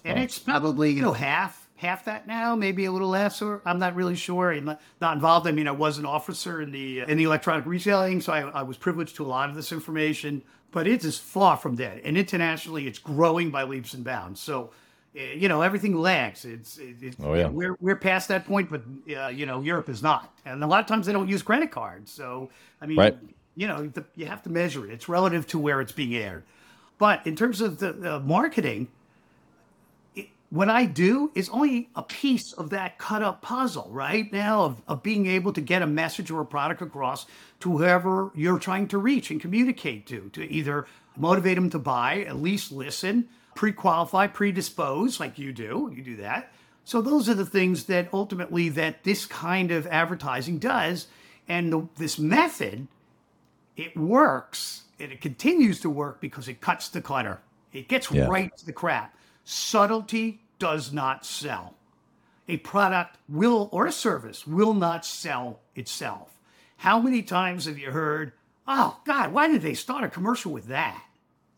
[0.03, 3.79] and it's probably you know half half that now, maybe a little less, or I'm
[3.79, 4.51] not really sure.
[4.51, 5.47] I'm not, not involved.
[5.47, 8.41] I mean, I was an officer in the uh, in the electronic retailing, so I,
[8.41, 10.43] I was privileged to a lot of this information.
[10.71, 14.41] But it is far from dead, and internationally, it's growing by leaps and bounds.
[14.41, 14.71] So,
[15.15, 16.45] you know, everything lags.
[16.45, 18.83] It's, it's oh yeah, we're we're past that point, but
[19.15, 21.71] uh, you know, Europe is not, and a lot of times they don't use credit
[21.71, 22.11] cards.
[22.11, 22.49] So,
[22.81, 23.17] I mean, right.
[23.55, 24.91] you know, the, you have to measure it.
[24.91, 26.43] It's relative to where it's being aired.
[26.97, 28.87] But in terms of the, the marketing,
[30.49, 34.81] what I do is only a piece of that cut up puzzle right now of,
[34.87, 37.25] of being able to get a message or a product across
[37.61, 40.85] to whoever you're trying to reach and communicate to, to either
[41.17, 45.91] motivate them to buy, at least listen, pre qualify, predispose, like you do.
[45.95, 46.51] You do that.
[46.83, 51.07] So those are the things that ultimately that this kind of advertising does.
[51.47, 52.87] And the, this method,
[53.75, 57.41] it works and it continues to work because it cuts the clutter.
[57.73, 58.27] It gets yeah.
[58.27, 59.17] right to the crap.
[59.43, 61.75] Subtlety does not sell.
[62.47, 66.39] A product will or a service will not sell itself.
[66.77, 68.33] How many times have you heard,
[68.67, 71.03] oh God, why did they start a commercial with that?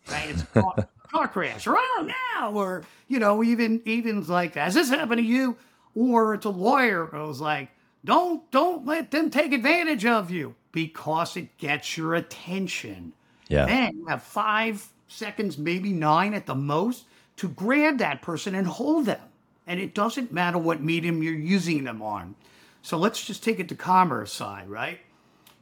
[0.10, 0.30] Right?
[0.30, 0.44] It's
[1.12, 5.26] car, crash, or oh now, or you know, even even like, has this happened to
[5.26, 5.58] you?
[5.96, 7.70] Or it's a lawyer who's like,
[8.06, 13.14] don't don't let them take advantage of you because it gets your attention.
[13.48, 13.66] Yeah.
[13.66, 17.06] Then you have five seconds, maybe nine at the most,
[17.38, 19.22] to grab that person and hold them.
[19.66, 22.36] And it doesn't matter what medium you're using them on.
[22.82, 25.00] So let's just take it to commerce side, right?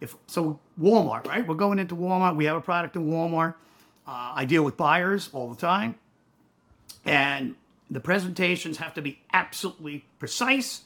[0.02, 1.48] If so, Walmart, right?
[1.48, 2.36] We're going into Walmart.
[2.36, 3.56] We have a product in Walmart.
[4.08, 5.96] Uh, I deal with buyers all the time,
[7.06, 7.56] and
[7.90, 10.84] the presentations have to be absolutely precise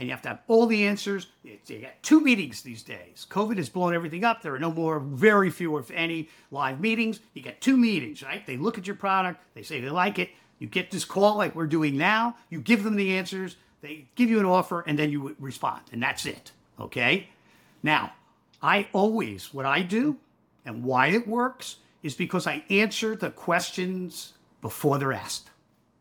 [0.00, 1.26] and you have to have all the answers.
[1.44, 3.26] You get two meetings these days.
[3.28, 4.40] COVID has blown everything up.
[4.40, 7.20] There are no more, very few, if any, live meetings.
[7.34, 8.44] You get two meetings, right?
[8.46, 10.30] They look at your product, they say they like it.
[10.58, 12.36] You get this call like we're doing now.
[12.48, 16.02] You give them the answers, they give you an offer, and then you respond, and
[16.02, 16.52] that's it.
[16.80, 17.28] Okay?
[17.82, 18.14] Now,
[18.62, 20.16] I always, what I do
[20.64, 25.50] and why it works is because I answer the questions before they're asked.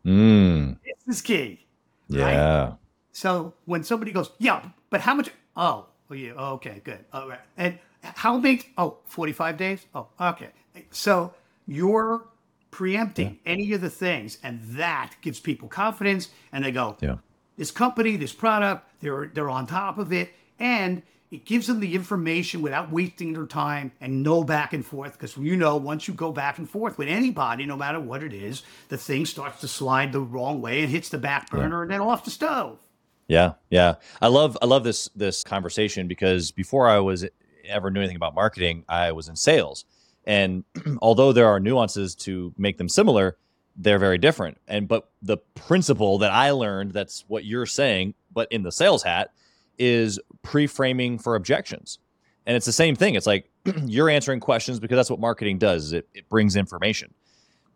[0.06, 0.78] Mm.
[0.84, 1.66] This is key.
[2.08, 2.64] Yeah.
[2.64, 2.74] Right?
[3.12, 5.30] So when somebody goes, yeah, but how much?
[5.56, 7.04] Oh, well, yeah, okay, good.
[7.14, 7.40] All right.
[7.58, 8.72] And how big?
[8.78, 9.86] Oh, 45 days?
[9.94, 10.50] Oh, okay.
[10.92, 11.34] So
[11.68, 12.26] you're
[12.72, 13.52] preempting yeah.
[13.52, 17.18] any of the things, and that gives people confidence, and they go, yeah.
[17.58, 21.94] this company, this product, they're they're on top of it, and it gives them the
[21.94, 25.14] information without wasting their time and no back and forth.
[25.14, 28.34] Because you know, once you go back and forth with anybody, no matter what it
[28.34, 31.82] is, the thing starts to slide the wrong way and hits the back burner yeah.
[31.84, 32.80] and then off the stove.
[33.28, 33.96] Yeah, yeah.
[34.22, 37.26] I love I love this this conversation because before I was
[37.66, 39.86] ever knew anything about marketing, I was in sales.
[40.26, 40.64] And
[41.02, 43.38] although there are nuances to make them similar,
[43.76, 44.58] they're very different.
[44.68, 49.04] And but the principle that I learned that's what you're saying, but in the sales
[49.04, 49.32] hat
[49.80, 52.00] is pre-framing for objections.
[52.46, 53.16] And it's the same thing.
[53.16, 53.50] It's like
[53.86, 55.94] you're answering questions because that's what marketing does.
[55.94, 57.14] It, it brings information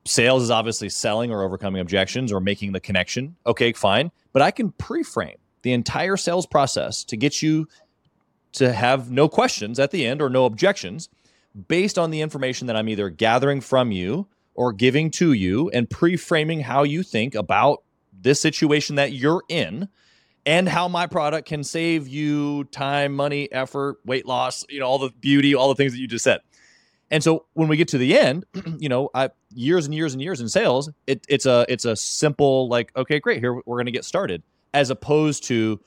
[0.05, 3.35] sales is obviously selling or overcoming objections or making the connection.
[3.45, 4.11] Okay, fine.
[4.31, 7.67] But I can pre frame the entire sales process to get you
[8.53, 11.09] to have no questions at the end or no objections
[11.67, 15.89] based on the information that I'm either gathering from you or giving to you and
[15.89, 17.83] pre framing how you think about
[18.21, 19.87] this situation that you're in
[20.45, 24.99] and how my product can save you time, money, effort, weight loss, you know, all
[24.99, 26.41] the beauty, all the things that you just said.
[27.09, 28.45] And so when we get to the end,
[28.79, 31.95] you know, I, years and years and years in sales, it, it's a it's a
[31.95, 35.79] simple like, okay, great, here we're going to get started as opposed to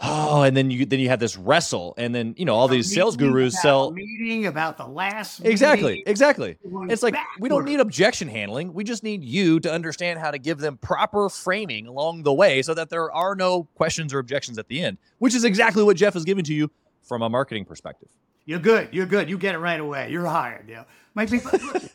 [0.00, 2.92] oh and then you then you have this wrestle and then you know all these
[2.92, 6.04] sales gurus sell meeting about the last exactly meeting.
[6.06, 6.58] exactly.
[6.88, 8.72] It's like we don't need objection handling.
[8.72, 12.62] We just need you to understand how to give them proper framing along the way
[12.62, 15.96] so that there are no questions or objections at the end which is exactly what
[15.96, 16.70] jeff is giving to you
[17.02, 18.08] from a marketing perspective.
[18.44, 20.84] You're good you're good you get it right away you're hired yeah.
[21.14, 21.40] Might be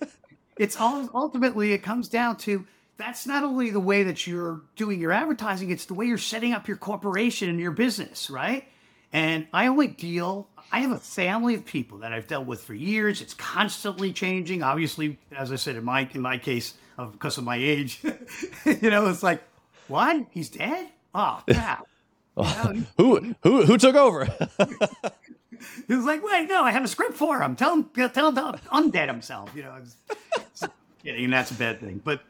[0.57, 2.65] it's all ultimately it comes down to
[2.97, 6.53] that's not only the way that you're doing your advertising, it's the way you're setting
[6.53, 8.65] up your corporation and your business, right?
[9.13, 12.73] And I only deal, I have a family of people that I've dealt with for
[12.73, 13.21] years.
[13.21, 14.63] It's constantly changing.
[14.63, 18.01] Obviously, as I said, in my in my case, of, because of my age,
[18.65, 19.41] you know, it's like,
[19.87, 20.25] what?
[20.31, 20.89] He's dead?
[21.13, 21.87] Oh, crap.
[22.37, 24.25] You know, who who who took over?
[25.87, 27.55] he was like, wait, no, I have a script for him.
[27.55, 29.49] Tell him, tell him to undead himself.
[29.55, 29.75] You know,
[31.03, 31.99] kidding, and that's a bad thing.
[32.03, 32.21] But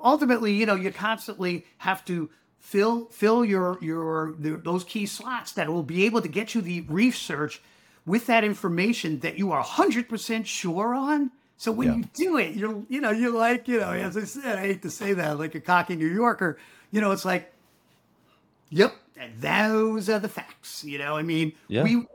[0.00, 5.68] ultimately, you know, you constantly have to fill fill your your those key slots that
[5.68, 7.62] will be able to get you the research
[8.04, 11.30] with that information that you are 100% sure on.
[11.58, 11.94] So when yeah.
[11.94, 14.82] you do it, you're you know, you're like, you know, as I said, I hate
[14.82, 16.58] to say that, like a cocky New Yorker,
[16.90, 17.52] you know, it's like
[18.70, 18.94] Yep.
[19.38, 20.84] Those are the facts.
[20.84, 21.84] You know, I mean, Yeah.
[21.84, 22.06] we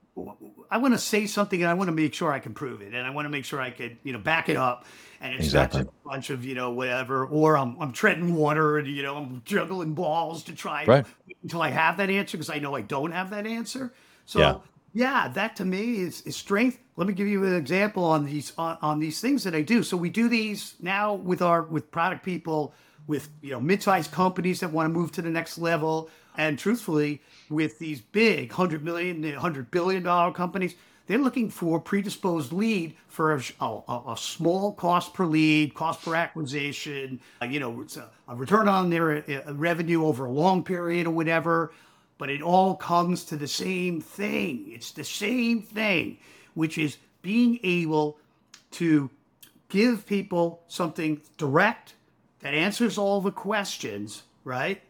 [0.70, 2.94] I want to say something and I want to make sure I can prove it.
[2.94, 4.86] And I want to make sure I could, you know, back it up.
[5.22, 5.82] And it's Exactly.
[5.82, 9.04] not just a bunch of, you know, whatever, or I'm, I'm treading water and, you
[9.04, 11.06] know, I'm juggling balls to try Right.
[11.44, 13.94] until I have that answer because I know I don't have that answer.
[14.26, 14.56] So, Yeah.
[14.94, 16.80] yeah, that to me is, is strength.
[16.98, 19.84] Let me give you an example on these on, on these things that I do.
[19.84, 22.74] So we do these now with our with product people,
[23.08, 27.22] with you know mid-sized companies that want to move to the next level, and truthfully,
[27.50, 30.76] with these big 100 million 100 billion dollar companies,
[31.12, 36.16] they're looking for predisposed lead for a, a, a small cost per lead, cost per
[36.16, 40.64] acquisition, uh, you know, it's a, a return on their uh, revenue over a long
[40.64, 41.72] period or whatever
[42.22, 44.66] but it all comes to the same thing.
[44.68, 46.20] It's the same thing,
[46.54, 48.20] which is being able
[48.74, 49.10] to
[49.70, 51.96] give people something direct
[52.42, 54.84] that answers all the questions, right?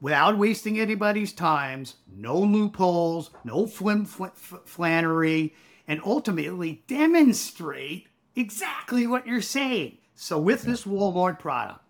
[0.00, 4.26] Without wasting anybody's times, no loopholes, no flim fl-
[4.64, 5.54] flannery,
[5.88, 9.96] and ultimately demonstrate exactly what you're saying.
[10.14, 11.80] So with this Walmart product,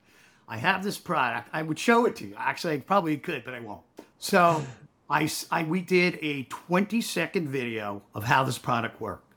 [0.48, 1.48] I have this product.
[1.52, 2.34] I would show it to you.
[2.38, 3.82] Actually, I probably could, but I won't.
[4.18, 4.62] So
[5.10, 5.28] I
[5.66, 9.32] we did a 20 second video of how this product worked.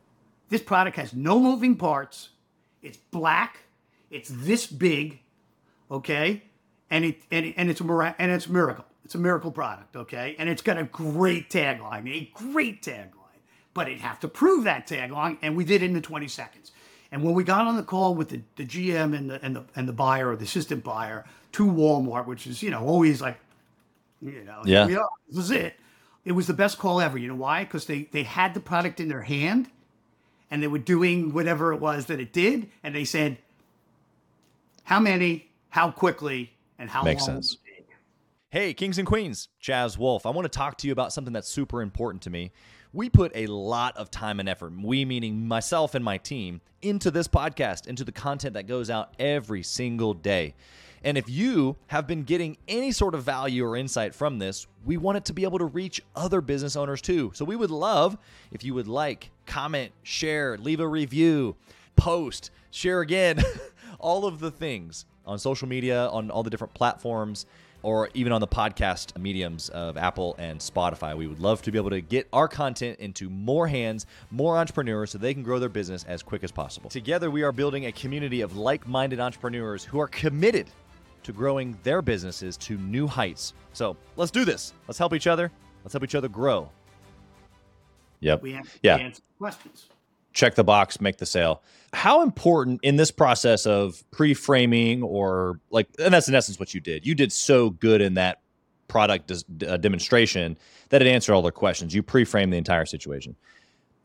[0.49, 2.29] This product has no moving parts.
[2.81, 3.59] It's black.
[4.09, 5.19] It's this big,
[5.91, 6.43] okay,
[6.89, 8.85] and it and, it, and it's a mira- and it's a miracle.
[9.05, 13.13] It's a miracle product, okay, and it's got a great tagline, a great tagline.
[13.73, 16.71] But it'd have to prove that tagline, and we did it in 20 seconds.
[17.11, 19.63] And when we got on the call with the, the GM and the and the
[19.75, 23.39] and the buyer or the assistant buyer to Walmart, which is you know always like
[24.21, 24.83] you know, Yeah.
[24.83, 25.09] are.
[25.27, 25.75] This was it.
[26.25, 27.17] It was the best call ever.
[27.17, 27.63] You know why?
[27.63, 29.69] Because they they had the product in their hand,
[30.51, 33.37] and they were doing whatever it was that it did, and they said,
[34.83, 35.49] "How many?
[35.69, 36.53] How quickly?
[36.79, 37.57] And how Makes long?" sense.
[38.51, 40.25] Hey, kings and queens, Chaz Wolfe.
[40.25, 42.51] I want to talk to you about something that's super important to me.
[42.91, 47.11] We put a lot of time and effort, we meaning myself and my team, into
[47.11, 50.55] this podcast, into the content that goes out every single day.
[51.03, 54.97] And if you have been getting any sort of value or insight from this, we
[54.97, 57.31] want it to be able to reach other business owners too.
[57.35, 58.17] So we would love
[58.51, 61.55] if you would like, comment, share, leave a review,
[61.95, 63.43] post, share again,
[63.99, 67.45] all of the things on social media, on all the different platforms,
[67.81, 71.15] or even on the podcast mediums of Apple and Spotify.
[71.15, 75.11] We would love to be able to get our content into more hands, more entrepreneurs,
[75.11, 76.89] so they can grow their business as quick as possible.
[76.89, 80.67] Together, we are building a community of like minded entrepreneurs who are committed
[81.23, 83.53] to growing their businesses to new heights.
[83.73, 84.73] So let's do this.
[84.87, 85.51] Let's help each other.
[85.83, 86.69] Let's help each other grow.
[88.21, 88.41] Yep.
[88.41, 88.97] We have to Yeah.
[88.97, 89.87] answer questions.
[90.39, 91.61] Check the box, make the sale.
[91.93, 96.79] How important in this process of pre-framing or like, and that's in essence what you
[96.79, 97.05] did.
[97.05, 98.41] You did so good in that
[98.87, 100.57] product des- uh, demonstration
[100.89, 101.93] that it answered all their questions.
[101.93, 103.35] You pre-framed the entire situation.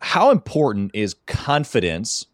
[0.00, 2.26] How important is confidence,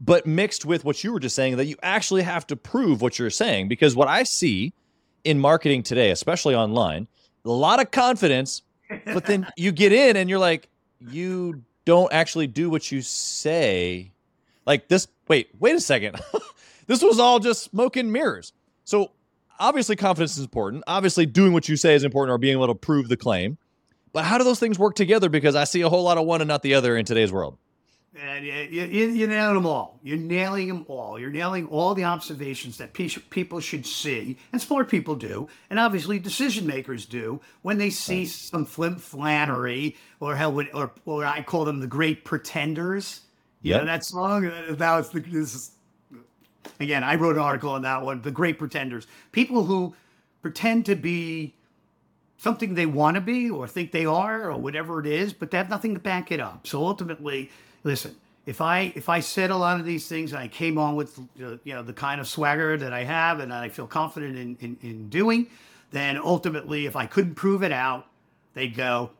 [0.00, 3.18] but mixed with what you were just saying that you actually have to prove what
[3.18, 3.68] you're saying?
[3.68, 4.72] Because what I see
[5.24, 7.06] in marketing today, especially online,
[7.44, 8.62] a lot of confidence,
[9.06, 10.68] but then you get in and you're like,
[10.98, 14.12] you don't actually do what you say.
[14.66, 16.20] Like this, wait, wait a second.
[16.86, 18.52] this was all just smoke and mirrors.
[18.84, 19.10] So
[19.58, 20.84] obviously confidence is important.
[20.86, 23.58] Obviously doing what you say is important or being able to prove the claim.
[24.12, 25.28] But how do those things work together?
[25.28, 27.56] Because I see a whole lot of one and not the other in today's world.
[28.14, 29.98] And you, you, you- them all.
[30.02, 31.18] You're nailing them all.
[31.18, 35.78] You're nailing all the observations that pe- people should see, and smart people do, and
[35.78, 41.24] obviously decision makers do when they see some flim flannery, or hell, would, or, or
[41.24, 43.22] I call them the great pretenders.
[43.62, 44.44] You know that song.
[44.46, 45.70] Uh, That was the, this is,
[46.80, 47.04] again.
[47.04, 48.20] I wrote an article on that one.
[48.20, 49.94] The great pretenders, people who
[50.42, 51.54] pretend to be
[52.36, 55.56] something they want to be or think they are or whatever it is, but they
[55.56, 56.66] have nothing to back it up.
[56.66, 57.50] So ultimately,
[57.84, 58.14] listen,
[58.46, 61.18] if I if I said a lot of these things and I came on with
[61.18, 64.56] uh, you know the kind of swagger that I have and I feel confident in,
[64.60, 65.46] in in doing,
[65.92, 68.06] then ultimately, if I couldn't prove it out,
[68.54, 69.10] they'd go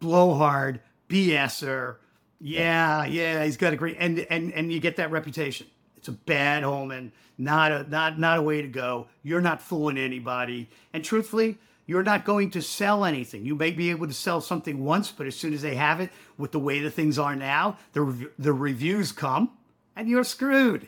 [0.00, 1.96] blowhard, BSer.
[2.40, 5.66] Yeah, yeah, he's got a great and and and you get that reputation.
[5.96, 9.08] It's a bad omen, not a not not a way to go.
[9.24, 11.58] You're not fooling anybody, and truthfully,
[11.88, 13.44] you're not going to sell anything.
[13.46, 16.10] You may be able to sell something once, but as soon as they have it,
[16.36, 19.50] with the way the things are now, the rev- the reviews come,
[19.96, 20.86] and you're screwed.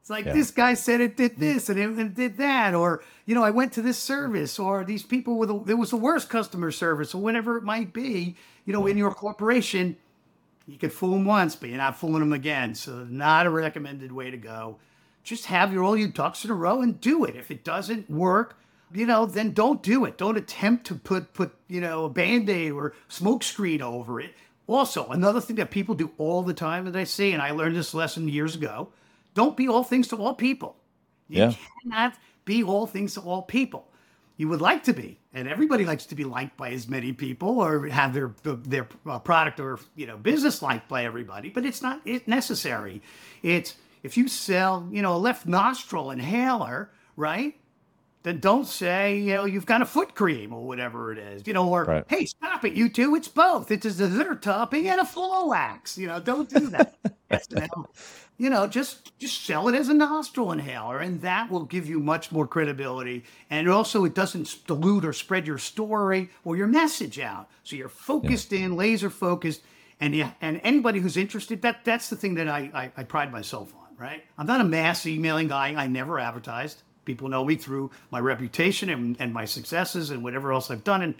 [0.00, 0.34] It's like Yeah.
[0.34, 3.50] this guy said it did this and it, it did that, or you know, I
[3.50, 7.12] went to this service, or these people with a, it was the worst customer service,
[7.12, 8.36] or whatever it might be.
[8.66, 9.96] You know, in your corporation,
[10.68, 12.76] you could fool them once, but you're not fooling them again.
[12.76, 14.76] So, not a recommended way to go.
[15.24, 17.34] Just have your all your ducks in a row and do it.
[17.34, 18.56] If it doesn't work,
[18.92, 20.16] you know, then don't do it.
[20.18, 24.32] Don't attempt to put put you know a band aid or smoke screen over it.
[24.68, 27.76] Also, another thing that people do all the time that I see, and I learned
[27.76, 28.88] this lesson years ago:
[29.34, 30.76] don't be all things to all people.
[31.28, 31.52] You Yeah.
[31.82, 32.14] cannot
[32.44, 33.88] be all things to all people.
[34.36, 37.58] You would like to be, and everybody likes to be liked by as many people,
[37.60, 41.48] or have their their uh, product or you know business liked by everybody.
[41.48, 43.02] But it's not it necessary.
[43.42, 47.56] It's if you sell you know a left nostril inhaler, right?
[48.26, 51.52] Then don't say you know you've got a foot cream or whatever it is, you
[51.52, 52.04] know, or Right.
[52.08, 53.70] hey, stop it, you two, it's both.
[53.70, 55.96] It's a dessert topping and a floor wax.
[55.96, 56.96] You know, don't do that.
[58.36, 62.00] you know, just just sell it as a nostril inhaler, and that will give you
[62.00, 63.22] much more credibility.
[63.48, 67.48] And also, it doesn't dilute or spread your story or your message out.
[67.62, 69.62] So you're focused in, laser focused,
[70.00, 73.30] and yeah, and anybody who's interested, that that's the thing that I, I I pride
[73.30, 73.86] myself on.
[73.96, 75.74] Right, I'm not a mass emailing guy.
[75.76, 76.82] I never advertised.
[77.06, 81.00] People know me through my reputation and, and my successes and whatever else I've done,
[81.00, 81.14] and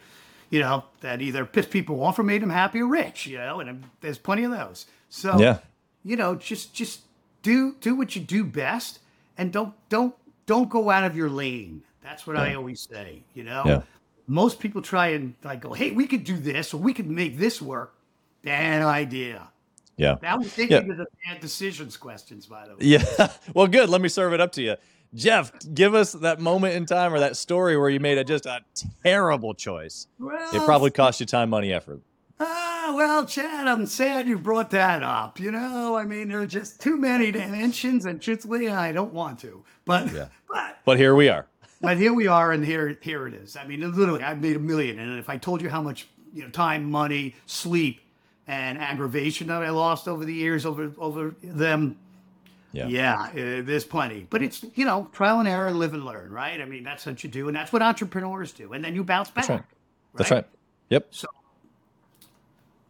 [0.50, 3.26] you know that either piss people off or made them happy or rich.
[3.26, 4.86] You know, and um, there's plenty of those.
[5.08, 5.58] So Yeah.
[6.04, 7.00] you know, just just
[7.42, 8.98] do do what you do best,
[9.38, 10.14] and don't don't
[10.44, 11.82] don't go out of your lane.
[12.02, 13.22] That's what I always say.
[13.34, 13.82] You know, Yeah.
[14.28, 17.36] most people try and like go, hey, we could do this or we could make
[17.38, 17.94] this work.
[18.42, 19.48] Bad idea.
[19.96, 20.16] Yeah.
[20.20, 20.82] That would take Yeah.
[20.82, 22.76] to the bad decisions questions, by the way.
[22.80, 23.32] Yeah.
[23.54, 23.88] Well, good.
[23.88, 24.76] Let me serve it up to you.
[25.16, 28.46] Jeff, give us that moment in time or that story where you made a just
[28.46, 28.60] a
[29.02, 30.06] terrible choice.
[30.18, 32.00] Well, It probably cost you time, money, effort.
[32.38, 35.40] Ah, well, Chad, I'm sad you brought that up.
[35.40, 39.38] You know, I mean, there are just too many dimensions, and truthfully, I don't want
[39.40, 39.64] to.
[39.86, 40.26] But, Yeah.
[40.48, 41.46] but, But here we are.
[41.80, 43.56] but here we are, and here, here it is.
[43.56, 46.42] I mean, literally, I've made a million, and if I told you how much, you
[46.42, 48.00] know, time, money, sleep,
[48.46, 51.96] and aggravation that I lost over the years over over them,
[52.72, 52.88] Yeah.
[52.88, 54.26] yeah, uh, there's plenty.
[54.28, 56.60] But it's you know, trial and error, live and learn, right?
[56.60, 59.30] I mean, that's what you do, and that's what entrepreneurs do, and then you bounce
[59.30, 59.46] back.
[59.46, 59.62] That's right.
[60.14, 60.46] That's right.
[60.90, 61.06] Yep.
[61.10, 61.28] So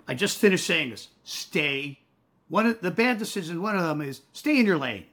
[0.08, 1.08] I just finished saying this.
[1.24, 2.00] Stay.
[2.48, 3.58] One of the bad decisions.
[3.58, 5.04] One of them is stay in your lane.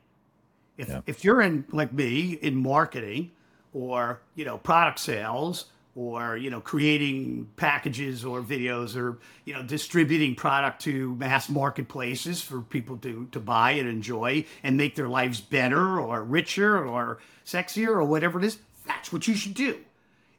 [0.77, 1.01] If Yeah.
[1.05, 3.31] if you're in like me in marketing,
[3.73, 9.63] or you know product sales, or you know creating packages or videos, or you know
[9.63, 15.09] distributing product to mass marketplaces for people to to buy and enjoy and make their
[15.09, 19.79] lives better or richer or sexier or whatever it is, that's what you should do.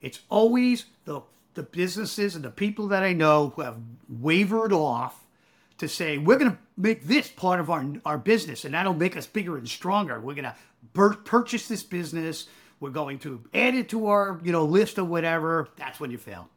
[0.01, 1.23] It's always the
[1.55, 3.79] the businesses and the people that I know who have
[4.09, 5.25] wavered off
[5.79, 9.17] to say we're going to make this part of our our business and that'll make
[9.17, 10.21] us bigger and stronger.
[10.21, 10.57] We're going to
[10.93, 12.47] purchase this business.
[12.85, 15.69] We're going to add it to our you know list of whatever.
[15.77, 16.51] That's when you fail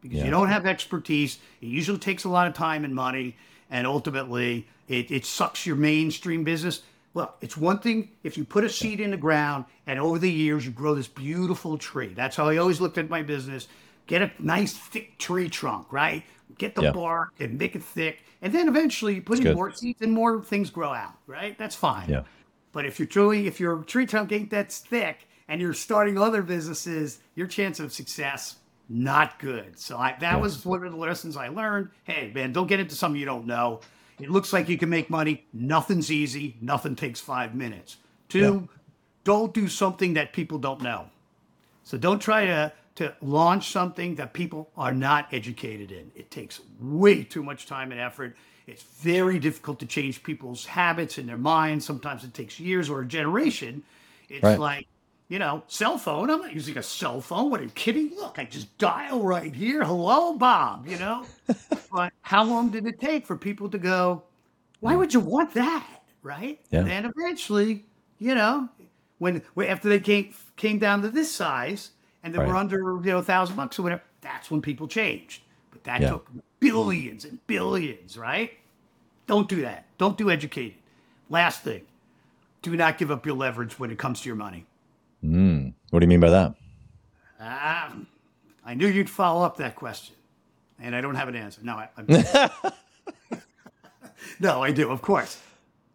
[0.00, 0.24] because Yeah.
[0.24, 1.36] you don't have expertise.
[1.60, 3.36] It usually takes a lot of time and money,
[3.70, 6.80] and ultimately it, it sucks your mainstream business.
[7.12, 10.30] Well, it's one thing if you put a seed in the ground and over the
[10.32, 12.14] years you grow this beautiful tree.
[12.14, 13.68] That's how I always looked at my business.
[14.06, 16.22] Get a nice thick tree trunk, right?
[16.56, 16.92] Get the Yeah.
[16.92, 18.22] bark and make it thick.
[18.40, 19.56] And then eventually you put in good.
[19.56, 21.58] more seeds and more things grow out, right?
[21.58, 22.08] That's fine.
[22.08, 22.22] Yeah.
[22.72, 26.42] But if you're truly, if your tree trunk ain't that thick and you're starting other
[26.42, 28.56] businesses, your chance of success
[28.88, 29.78] not good.
[29.78, 31.90] So I, that was one of the lessons I learned.
[32.04, 33.80] Hey, man, don't get into something you don't know.
[34.20, 35.44] It looks like you can make money.
[35.52, 36.56] Nothing's easy.
[36.60, 37.96] Nothing takes five minutes.
[38.28, 38.68] Two,
[39.24, 41.06] don't do something that people don't know.
[41.84, 46.10] So don't try to to launch something that people are not educated in.
[46.16, 48.34] It takes way too much time and effort.
[48.66, 51.84] It's very difficult to change people's habits in their minds.
[51.84, 53.82] Sometimes it takes years or a generation.
[54.30, 54.58] It's Right.
[54.58, 54.86] like,
[55.28, 56.30] you know, cell phone.
[56.30, 57.50] I'm not using a cell phone.
[57.50, 58.14] What are you kidding?
[58.16, 59.82] Look, I just dial right here.
[59.84, 61.24] Hello, Bob, you know?
[61.92, 64.22] but how long did it take for people to go,
[64.80, 65.86] why would you want that?
[66.22, 66.60] Right?
[66.70, 66.84] Yeah.
[66.84, 67.84] And eventually,
[68.18, 68.68] you know,
[69.18, 71.90] when, when after they came came down to this size
[72.22, 75.42] and they were under you know a thousand bucks or whatever, that's when people changed.
[75.70, 76.10] But that Yeah.
[76.10, 76.28] took
[76.60, 78.52] billions and billions, right?
[79.26, 79.86] Don't do that.
[79.98, 80.78] Don't do educated.
[81.28, 81.82] Last thing,
[82.62, 84.66] do not give up your leverage when it comes to your money.
[85.26, 85.74] Mm.
[85.90, 86.54] What do you mean by that?
[87.40, 87.94] Ah,
[88.64, 90.14] I knew you'd follow up that question,
[90.80, 91.60] and I don't have an answer.
[91.62, 92.06] No, I, I'm,
[94.40, 95.40] no, I do, of course.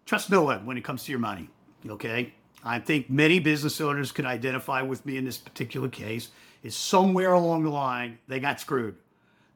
[0.06, 1.50] Trust no one when it comes to your money.
[1.88, 6.30] Okay, I think many business owners can identify with me in this particular case.
[6.64, 8.96] Is somewhere along the line they got screwed.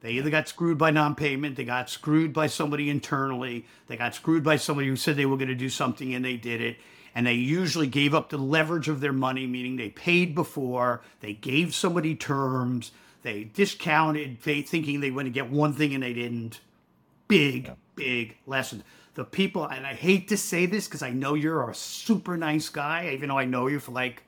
[0.00, 4.42] They either got screwed by non-payment, they got screwed by somebody internally, they got screwed
[4.42, 6.76] by somebody who said they were going to do something and they did it,
[7.16, 11.32] and they usually gave up the leverage of their money, meaning they paid before, they
[11.32, 12.90] gave somebody terms,
[13.22, 16.60] they discounted, they thinking they were going to get one thing and they didn't.
[17.26, 18.84] Big, big lesson.
[19.14, 22.68] The people, and I hate to say this because I know you're a super nice
[22.68, 24.22] guy, even though I know you for like,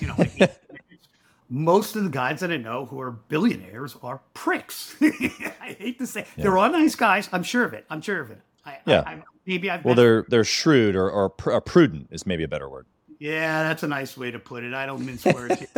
[0.00, 0.60] you know, like
[1.48, 4.96] most of the guys that I know who are billionaires are pricks.
[5.00, 6.42] I hate to say yeah.
[6.42, 7.28] they're all nice guys.
[7.30, 7.86] I'm sure of it.
[7.88, 8.40] I'm sure of it.
[8.66, 9.02] I, yeah.
[9.06, 12.44] I, I, maybe I've well, they're they're shrewd or or pr- uh, prudent is maybe
[12.44, 12.86] a better word.
[13.18, 14.74] Yeah, that's a nice way to put it.
[14.74, 15.60] I don't mince words.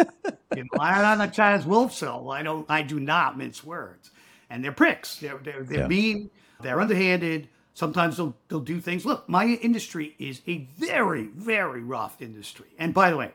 [0.56, 2.66] you know, I'm not a Chaz Wolfe, so I don't.
[2.68, 4.10] I do not mince words.
[4.50, 5.18] And they're pricks.
[5.18, 5.86] They're they're, they're yeah.
[5.86, 6.30] mean.
[6.60, 7.48] They're underhanded.
[7.74, 9.04] Sometimes they'll they'll do things.
[9.04, 12.68] Look, my industry is a very very rough industry.
[12.78, 13.30] And by the way,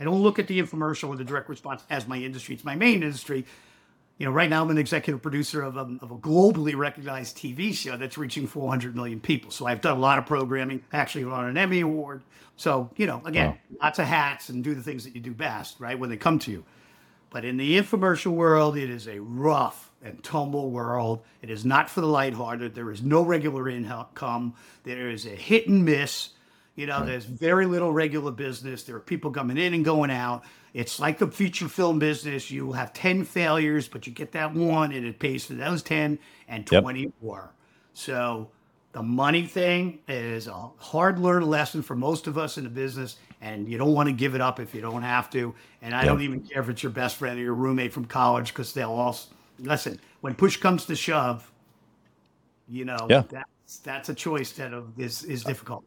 [0.00, 2.54] I don't look at the infomercial or the direct response as my industry.
[2.54, 3.44] It's my main industry.
[4.18, 7.74] You know, right now I'm an executive producer of a, of a globally recognized TV
[7.74, 9.50] show that's reaching 400 million people.
[9.50, 10.84] So I've done a lot of programming.
[10.92, 12.22] Actually, won an Emmy award.
[12.56, 13.58] So you know, again, wow.
[13.82, 15.98] lots of hats and do the things that you do best, right?
[15.98, 16.64] When they come to you.
[17.30, 21.24] But in the infomercial world, it is a rough and tumble world.
[21.42, 22.76] It is not for the lighthearted.
[22.76, 24.54] There is no regular income.
[24.84, 26.30] There is a hit and miss.
[26.76, 28.84] You know, there's very little regular business.
[28.84, 30.44] There are people coming in and going out.
[30.74, 32.50] It's like the feature film business.
[32.50, 36.18] You have 10 failures, but you get that one and it pays for those 10
[36.48, 37.12] and 20 yep.
[37.22, 37.52] more.
[37.94, 38.50] So
[38.90, 43.16] the money thing is a hard learned lesson for most of us in the business,
[43.40, 45.54] and you don't want to give it up if you don't have to.
[45.80, 46.08] And I yep.
[46.08, 48.90] don't even care if it's your best friend or your roommate from college because they'll
[48.90, 49.16] all
[49.60, 50.00] listen.
[50.22, 51.50] When push comes to shove,
[52.68, 53.22] you know, yeah.
[53.28, 55.84] that's that's a choice that is is uh, difficult.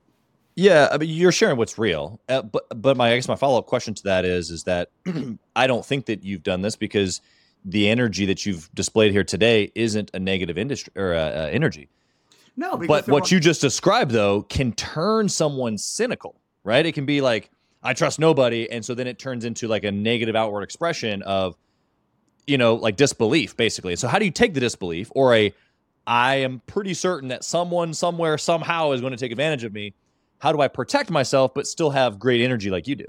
[0.58, 3.60] Yeah, I mean, you're sharing what's real, uh, but but my I guess my follow
[3.60, 4.90] up question to that is is that
[5.56, 7.22] I don't think that you've done this because
[7.64, 11.90] the energy that you've displayed here today isn't a negative industry or uh, uh, energy.
[12.56, 16.84] No, but what you just described though can turn someone cynical, right?
[16.88, 17.52] It can be like
[17.84, 21.56] I trust nobody, and so then it turns into like a negative outward expression of,
[22.48, 23.96] you know, like disbelief, basically.
[23.96, 25.54] So how do you take the disbelief or a
[26.08, 29.94] I am pretty certain that someone somewhere somehow is going to take advantage of me
[30.40, 33.06] how do I protect myself but still have great energy like you do?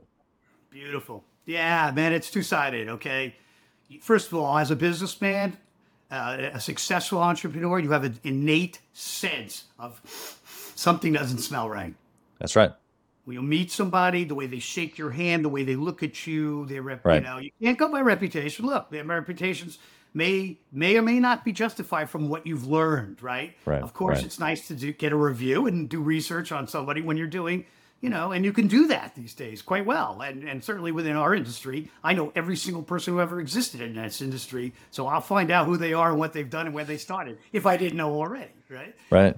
[0.70, 1.24] Beautiful.
[1.46, 2.88] Yeah, man, it's two sided.
[2.88, 3.36] Okay.
[4.00, 5.56] First of all, as a businessman,
[6.10, 10.00] uh, a successful entrepreneur, you have an innate sense of
[10.74, 11.94] something doesn't smell right.
[12.38, 12.72] That's right.
[13.24, 16.26] When you meet somebody, the way they shake your hand, the way they look at
[16.26, 17.16] you, their rep, right.
[17.16, 18.64] you know, you can't go by reputation.
[18.64, 19.78] Look, their reputations
[20.14, 23.54] may may or may not be justified from what you've learned, right?
[23.64, 23.82] Right.
[23.82, 24.26] Of course, right.
[24.26, 27.64] it's nice to do, get a review and do research on somebody when you're doing,
[28.00, 30.20] you know, and you can do that these days quite well.
[30.20, 33.94] And and certainly within our industry, I know every single person who ever existed in
[33.94, 36.84] this industry, so I'll find out who they are and what they've done and where
[36.84, 38.94] they started if I didn't know already, right?
[39.10, 39.36] Right.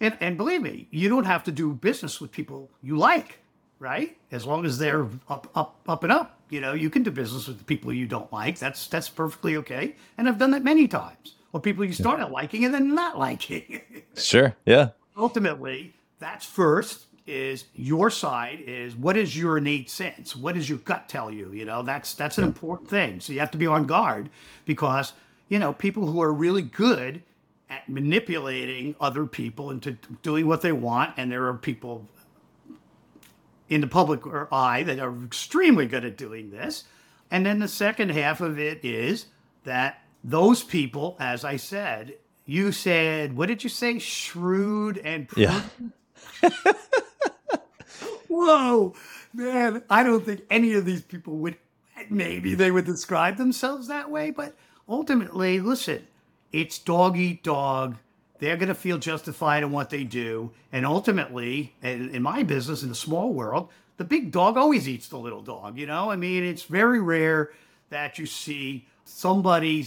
[0.00, 3.38] And and believe me, you don't have to do business with people you like,
[3.78, 4.16] right?
[4.30, 7.48] As long as they're up up up and up you know, you can do business
[7.48, 8.58] with the people you don't like.
[8.58, 9.96] That's that's perfectly okay.
[10.16, 11.34] And I've done that many times.
[11.52, 12.26] Or people you start yeah.
[12.26, 13.80] liking and then not liking.
[14.16, 14.54] sure.
[14.64, 14.90] Yeah.
[15.16, 20.36] Ultimately, that's first is your side is what is your innate sense?
[20.36, 21.52] What does your gut tell you?
[21.52, 22.48] You know, that's that's an yeah.
[22.48, 23.20] important thing.
[23.20, 24.30] So you have to be on guard
[24.64, 25.12] because,
[25.48, 27.22] you know, people who are really good
[27.68, 29.92] at manipulating other people into
[30.22, 32.06] doing what they want, and there are people
[33.68, 34.20] in the public
[34.52, 36.84] eye that are extremely good at doing this.
[37.30, 39.26] And then the second half of it is
[39.64, 42.14] that those people, as I said,
[42.44, 43.98] you said, what did you say?
[43.98, 45.72] Shrewd and prudent?
[46.42, 46.50] Yeah.
[48.28, 48.94] Whoa,
[49.34, 49.82] man.
[49.90, 51.56] I don't think any of these people would,
[52.08, 54.54] maybe they would describe themselves that way, but
[54.88, 56.06] ultimately, listen,
[56.52, 57.96] it's dog eat dog
[58.38, 60.52] they're going to feel justified in what they do.
[60.72, 65.08] And ultimately, in, in my business, in the small world, the big dog always eats
[65.08, 65.78] the little dog.
[65.78, 67.52] You know, I mean, it's very rare
[67.90, 69.86] that you see somebody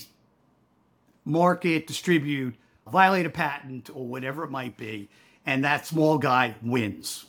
[1.25, 2.55] market, distribute,
[2.87, 5.09] violate a patent, or whatever it might be,
[5.45, 7.25] and that small guy wins.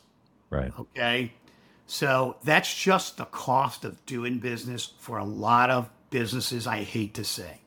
[0.49, 0.73] Right.
[0.79, 1.33] Okay.
[1.87, 6.67] So that's just the cost of doing business for a lot of businesses.
[6.67, 7.61] I hate to say.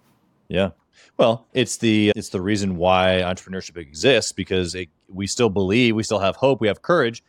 [0.47, 0.69] Yeah.
[1.17, 6.03] Well, it's the it's the reason why entrepreneurship exists because it, we still believe, we
[6.03, 7.23] still have hope, we have courage.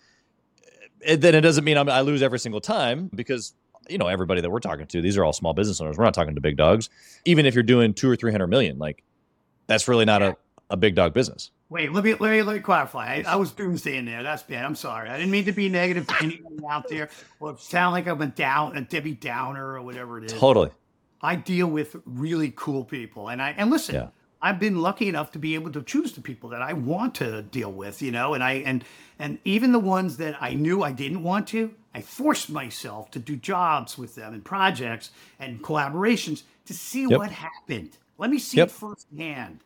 [1.00, 3.54] It, then it doesn't mean I'm, I lose every single time because
[3.88, 5.98] you know everybody that we're talking to, these are all small business owners.
[5.98, 6.88] We're not talking to big dogs.
[7.26, 9.02] Even if you're doing two or three hundred million, like
[9.66, 10.36] that's really not a,
[10.70, 11.50] a big dog business.
[11.68, 13.16] Wait, let me let me, let me clarify.
[13.16, 14.22] I, I was doomsday in there.
[14.22, 14.64] That's bad.
[14.64, 15.10] I'm sorry.
[15.10, 17.10] I didn't mean to be negative to anyone out there
[17.40, 20.32] or sound like I'm a down a Debbie Downer or whatever it is.
[20.32, 20.70] Totally.
[21.24, 23.94] I deal with really cool people, and I and listen.
[23.96, 24.08] Yeah.
[24.42, 27.40] I've been lucky enough to be able to choose the people that I want to
[27.40, 28.84] deal with, you know, and I and
[29.18, 33.18] and even the ones that I knew I didn't want to, I forced myself to
[33.18, 37.18] do jobs with them and projects and collaborations to see yep.
[37.18, 37.96] what happened.
[38.18, 38.68] Let me see yep.
[38.68, 39.60] it firsthand.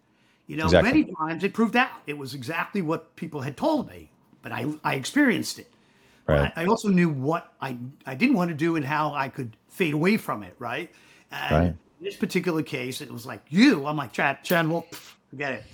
[0.46, 0.92] You know, exactly.
[0.92, 4.10] many times it proved out it was exactly what people had told me,
[4.42, 5.68] but I I experienced it.
[6.28, 6.52] Right.
[6.54, 9.56] I, I also knew what I I didn't want to do and how I could
[9.68, 10.54] fade away from it.
[10.60, 10.92] Right.
[11.30, 11.66] And Right.
[11.66, 13.86] in this particular case, it was like you.
[13.86, 14.38] I'm like Chad.
[14.44, 15.64] Pff, forget it.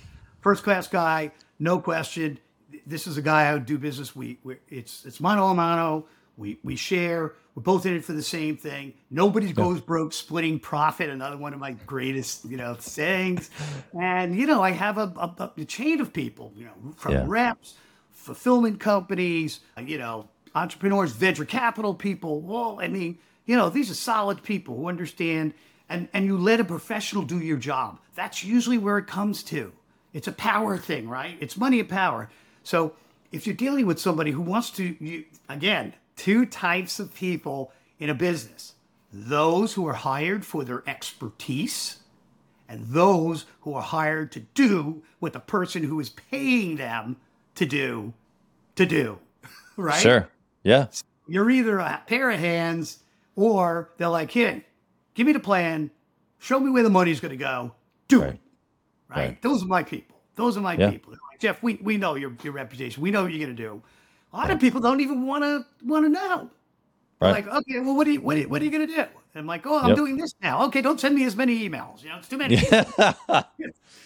[0.41, 2.39] First class guy, no question.
[2.85, 4.15] This is a guy I would do business.
[4.15, 6.05] We, we it's it's mano a mano.
[6.37, 7.33] We we share.
[7.55, 8.93] We're both in it for the same thing.
[9.09, 11.09] Nobody goes broke splitting profit.
[11.09, 13.49] Another one of my greatest, you know, sayings.
[13.97, 17.23] And you know, I have a, a, a chain of people, you know, from Yeah.
[17.25, 17.75] reps,
[18.11, 22.41] fulfillment companies, you know, entrepreneurs, venture capital people.
[22.41, 25.53] Well, I mean, you know, these are solid people who understand.
[25.89, 27.99] And and you let a professional do your job.
[28.15, 29.71] That's usually where it comes to.
[30.13, 31.37] It's a power thing, right?
[31.39, 32.29] It's money and power.
[32.63, 32.93] So
[33.31, 38.09] if you're dealing with somebody who wants to, you, again, two types of people in
[38.09, 38.73] a business
[39.11, 41.99] those who are hired for their expertise
[42.67, 47.15] and those who are hired to do what the person who is paying them
[47.55, 48.13] to do
[48.75, 49.17] to do
[49.77, 50.29] right Sure.
[50.63, 50.87] Yeah.
[51.27, 52.99] you're either a pair of hands
[53.35, 54.63] or they're like hey
[55.13, 55.91] give me the plan.
[56.39, 57.71] Show me where the money's going to go.
[58.07, 58.29] Do Right.
[58.33, 58.39] it.
[59.09, 59.17] Right?
[59.17, 59.41] Right.
[59.41, 60.17] those are my people.
[60.35, 60.89] Those are my Yeah.
[60.91, 61.11] people.
[61.13, 63.01] Like, jeff we, we know your, your reputation.
[63.01, 63.81] We know what you're going to do.
[64.33, 66.49] A lot of people don't even want to want to know
[67.21, 67.31] Right.
[67.45, 68.99] like okay well what are you what are you, what are you going to do?
[69.01, 69.95] And i'm like oh i'm Yep.
[69.97, 70.65] doing this now.
[70.65, 72.03] Okay don't send me as many emails.
[72.03, 72.55] You know it's too many.
[72.57, 72.83] Yeah.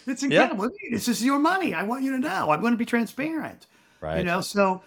[0.06, 0.70] it's incredible.
[0.92, 1.74] This is your money.
[1.74, 2.52] I want you to know.
[2.52, 3.66] I'm going to be transparent.
[4.02, 4.20] Right.
[4.20, 4.84] you know so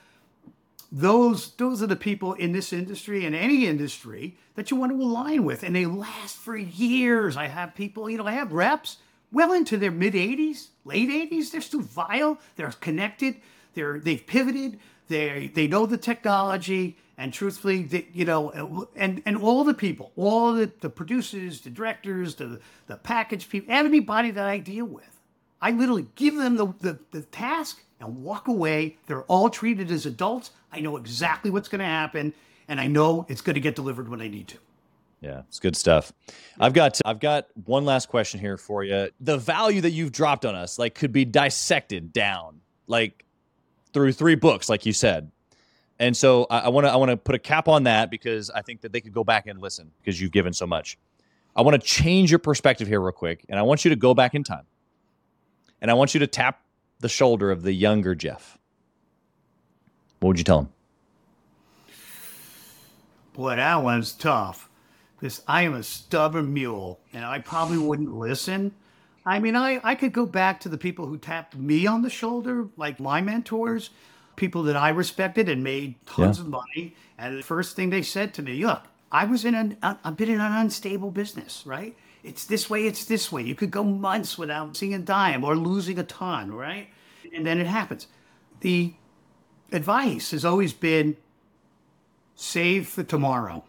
[0.94, 5.02] those those are the people in this industry and any industry that you want to
[5.02, 7.34] align with and they last for years.
[7.34, 8.98] I have people you know i have reps
[9.32, 12.38] well into their mid 80s late 80s they're still vile.
[12.56, 13.36] They're connected.
[13.72, 14.78] They're they've pivoted.
[15.08, 20.12] They they know the technology and truthfully they, you know and and all the people
[20.16, 25.11] all the, the producers the directors the the package people anybody that i deal with
[25.62, 28.98] I literally give them the, the, the task and walk away.
[29.06, 30.50] They're all treated as adults.
[30.72, 32.34] I know exactly what's going to happen,
[32.66, 34.58] and I know it's going to get delivered when I need to.
[35.20, 36.12] Yeah, it's good stuff.
[36.58, 39.08] I've got I've got one last question here for you.
[39.20, 43.24] The value that you've dropped on us like could be dissected down like
[43.92, 45.30] through three books, like you said.
[46.00, 48.62] And so I want to I want to put a cap on that because I
[48.62, 50.98] think that they could go back and listen because you've given so much.
[51.54, 54.14] I want to change your perspective here real quick, and I want you to go
[54.14, 54.64] back in time,
[55.82, 56.62] and I want you to tap
[57.00, 58.56] the shoulder of the younger Jeff.
[60.20, 60.68] What would you tell him?
[63.34, 64.70] Boy, that one's tough
[65.18, 68.72] because I am a stubborn mule and I probably wouldn't listen.
[69.26, 72.10] I mean, I, I could go back to the people who tapped me on the
[72.10, 73.90] shoulder, like my mentors,
[74.36, 76.94] people that I respected and made tons of money.
[77.18, 80.30] And the first thing they said to me, look, I was in an, I've been
[80.30, 81.96] in an unstable business, right?
[82.22, 83.42] It's this way, it's this way.
[83.42, 86.88] You could go months without seeing a dime or losing a ton, right?
[87.34, 88.06] And then it happens.
[88.60, 88.94] The
[89.72, 91.16] advice has always been
[92.36, 93.64] save for tomorrow.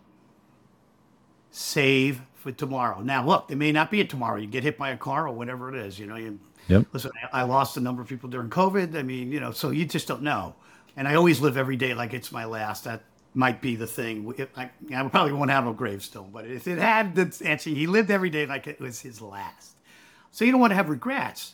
[1.51, 3.01] Save for tomorrow.
[3.01, 4.37] Now, look, there may not be a tomorrow.
[4.37, 5.97] You get hit by a car or whatever it is.
[5.99, 6.85] You know, you Yep.
[6.93, 7.11] listen.
[7.31, 8.95] I I lost a number of people during COVID.
[8.97, 10.55] I mean, you know, so you just don't know.
[10.95, 12.83] And I always live every day like it's my last.
[12.85, 13.01] That
[13.33, 14.31] might be the thing.
[14.37, 17.87] If I, I probably won't have a gravestone, but if it had, that's actually he
[17.87, 19.71] lived every day like it was his last.
[20.31, 21.53] So you don't want to have regrets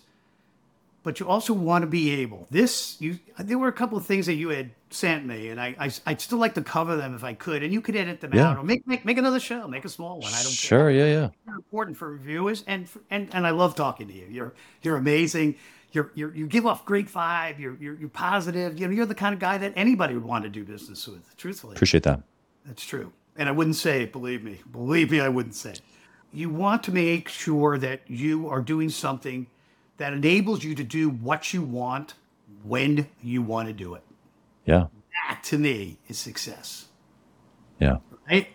[1.03, 2.45] but you also want to be able.
[2.51, 5.75] This you there were a couple of things that you had sent me, and I,
[5.79, 8.33] I I'd still like to cover them if I could, and you could edit them
[8.33, 8.49] Yeah.
[8.49, 10.27] out or make make make another show, make a small one.
[10.33, 10.51] I don't care.
[10.51, 11.29] Sure, yeah, yeah.
[11.45, 14.27] They're important for reviewers, and for, and and I love talking to you.
[14.29, 15.55] You're you're amazing.
[15.91, 17.57] You're, you're you give off great vibe.
[17.59, 18.79] You're, you're you're positive.
[18.79, 21.35] You know you're the kind of guy that anybody would want to do business with.
[21.37, 22.21] Truthfully, Appreciate that.
[22.65, 23.11] that's true.
[23.35, 24.59] And I wouldn't say it, believe me.
[24.71, 25.81] Believe me, I wouldn't say it.
[26.31, 29.47] You want to make sure that you are doing something
[29.97, 32.13] that enables you to do what you want
[32.63, 34.03] when you want to do it.
[34.65, 34.87] Yeah.
[35.27, 36.85] That to me is success.
[37.79, 37.97] Yeah.
[38.29, 38.47] Right?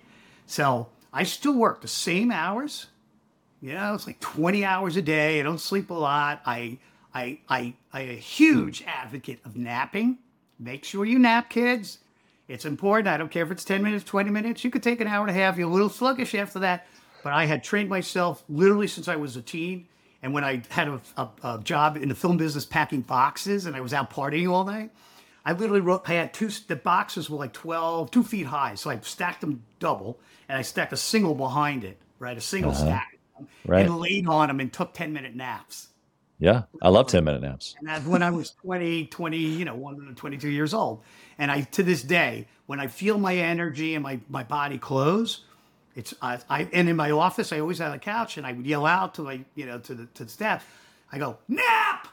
[0.47, 2.87] So I still work the same hours.
[3.61, 5.41] You know, it's like 20 hours a day.
[5.41, 6.43] I don't sleep a lot.
[6.45, 6.79] I
[7.15, 10.19] I I I am a huge advocate of napping.
[10.59, 11.99] Make sure you nap, kids.
[12.47, 13.09] It's important.
[13.09, 14.65] I don't care if it's 10 minutes, 20 minutes.
[14.65, 15.57] You could take an hour and a half.
[15.57, 16.87] You're a little sluggish after that.
[17.23, 19.89] But I had trained myself literally since I was a teen.
[20.23, 23.75] And when I had a, a, a job in the film business packing boxes and
[23.75, 24.91] I was out partying all night,
[25.45, 28.75] I literally wrote, I had two, the boxes were like 12, two feet high.
[28.75, 32.37] So I stacked them double and I stacked a single behind it, right?
[32.37, 32.85] A single uh-huh.
[32.85, 33.19] stack.
[33.67, 33.85] Right.
[33.85, 35.89] And laid on them and took 10 minute naps.
[36.39, 36.63] Yeah.
[36.83, 37.75] I love 10 minute naps.
[37.79, 41.03] And that's when I was 20, 20, you know, 122 years old.
[41.39, 45.45] And I, to this day, when I feel my energy and my, my body close,
[45.95, 48.67] it's I, I and in my office I always had a couch and I would
[48.67, 50.67] yell out to my you know to the to the staff,
[51.13, 52.09] I go nap,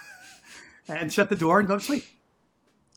[0.88, 2.04] and shut the door and go to sleep.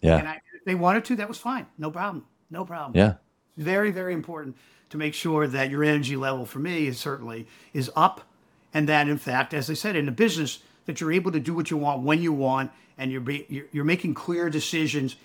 [0.02, 0.32] And Yeah.
[0.32, 1.68] I, they wanted to, that was fine.
[1.78, 2.26] No problem.
[2.50, 2.96] No problem.
[2.96, 3.16] Yeah.
[3.58, 4.58] Very, very important
[4.90, 8.22] to make sure that your energy level for me is certainly is up.
[8.76, 11.54] And that in fact, as I said, in the business, that you're able to do
[11.54, 15.16] what you want when you want and you're, be, you're, you're making clear decisions.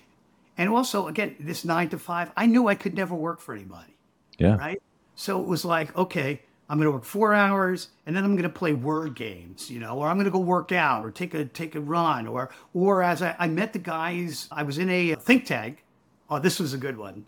[0.57, 3.93] And also, again, this nine to five, I knew I could never work for anybody.
[4.37, 4.55] Yeah.
[4.55, 4.81] Right.
[5.15, 8.43] So it was like, okay, I'm going to work four hours and then I'm going
[8.43, 11.33] to play word games, you know, or I'm going to go work out or take
[11.33, 14.89] a take a run or or as I, I met the guys, I was in
[14.89, 15.83] a uh, think tank.
[16.29, 17.25] Oh, this was a good one.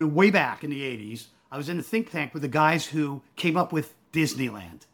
[0.00, 3.20] Way back in the 80s, I was in a think tank with the guys who
[3.36, 4.86] came up with Disneyland.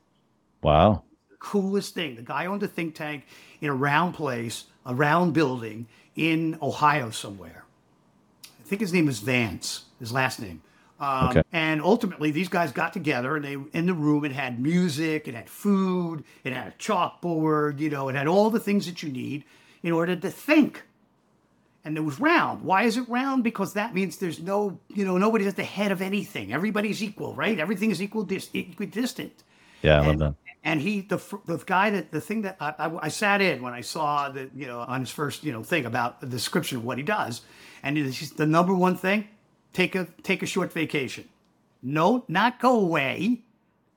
[0.62, 1.02] Wow.
[1.38, 2.14] Coolest thing.
[2.16, 3.24] The guy owned a think tank
[3.60, 7.64] in a round place, a round building in Ohio somewhere.
[8.44, 10.62] I think his name was Vance, his last name.
[11.00, 11.42] Um, okay.
[11.52, 14.24] And ultimately, these guys got together, and they in the room.
[14.24, 17.80] It had music, it had food, it had a chalkboard.
[17.80, 19.44] You know, it had all the things that you need
[19.82, 20.84] in order to think.
[21.84, 22.62] And it was round.
[22.62, 23.42] Why is it round?
[23.42, 26.52] Because that means there's no, you know, nobody's at the head of anything.
[26.52, 27.58] Everybody's equal, right?
[27.58, 29.42] Everything is equal, dis- equidistant.
[29.82, 30.34] Yeah, I love that.
[30.64, 33.72] And he, the the guy that the thing that I, I, I, sat in when
[33.72, 36.84] I saw the, you know, on his first, you know, thing about the description of
[36.84, 37.40] what he does,
[37.82, 39.26] and he's the number one thing
[39.72, 41.28] take a take a short vacation.
[41.82, 43.42] No, not go away.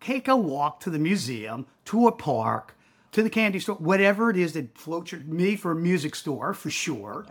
[0.02, 2.76] Take a walk to the museum, to a park,
[3.12, 6.54] to the candy store, whatever it is that floats your me for a music store
[6.54, 7.26] for sure.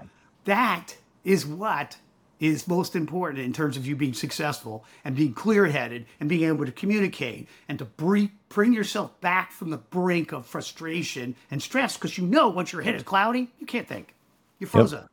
[0.45, 1.99] That is what
[2.41, 6.67] is most important in terms of you being successful and being clear-headed and being able
[6.67, 11.97] to communicate and to bring, bring yourself back from the brink of frustration and stress
[11.97, 14.15] because you know once your head is cloudy, you can't think.
[14.59, 15.01] You're frozen.
[15.01, 15.11] Yep.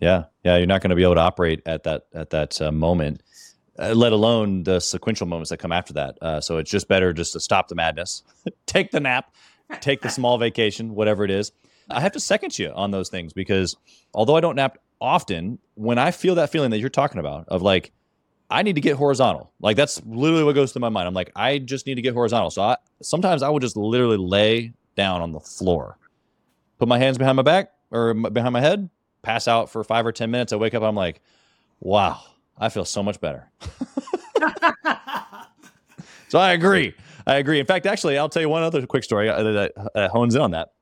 [0.00, 2.72] Yeah, yeah, you're not going to be able to operate at that at that uh,
[2.72, 3.22] moment,
[3.78, 6.18] uh, let alone the sequential moments that come after that.
[6.20, 8.24] Uh, so it's just better just to stop the madness,
[8.66, 9.32] take the nap,
[9.80, 11.52] take the small vacation, whatever it is.
[11.88, 13.76] I have to second you on those things because
[14.12, 17.60] although I don't nap often, when I feel that feeling that you're talking about of
[17.60, 17.92] like,
[18.48, 19.52] I need to get horizontal.
[19.60, 21.08] Like that's literally what goes through my mind.
[21.08, 22.50] I'm like, I just need to get horizontal.
[22.50, 25.98] So I, sometimes I will just literally lay down on the floor,
[26.78, 28.88] put my hands behind my back or behind my head,
[29.22, 30.52] pass out for five or 10 minutes.
[30.52, 31.20] I wake up, I'm like,
[31.80, 32.20] wow,
[32.58, 33.50] I feel so much better.
[36.28, 36.94] so I agree.
[37.26, 37.58] I agree.
[37.58, 40.34] In fact, actually, I'll tell you one other quick story uh, that, uh, that hones
[40.34, 40.72] in on that.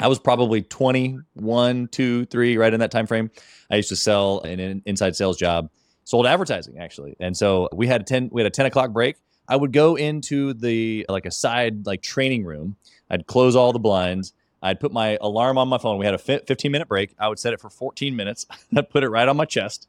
[0.00, 3.30] I was probably 21, 2, 3, right in that time frame.
[3.70, 5.70] I used to sell an inside sales job,
[6.04, 7.16] sold advertising actually.
[7.20, 9.16] And so we had a 10 we had a 10 o'clock break.
[9.48, 12.76] I would go into the like a side like training room.
[13.10, 15.98] I'd close all the blinds I'd put my alarm on my phone.
[15.98, 17.14] We had a 15 minute break.
[17.18, 18.46] I would set it for 14 minutes.
[18.76, 19.88] I'd put it right on my chest.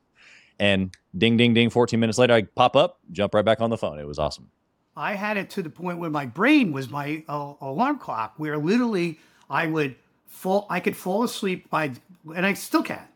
[0.60, 3.78] And ding, ding, ding, 14 minutes later, I pop up, jump right back on the
[3.78, 3.98] phone.
[3.98, 4.50] It was awesome.
[4.96, 8.58] I had it to the point where my brain was my uh, alarm clock, where
[8.58, 9.18] literally
[9.50, 9.96] I would
[10.28, 11.92] fall, I could fall asleep by,
[12.36, 13.08] and I still can,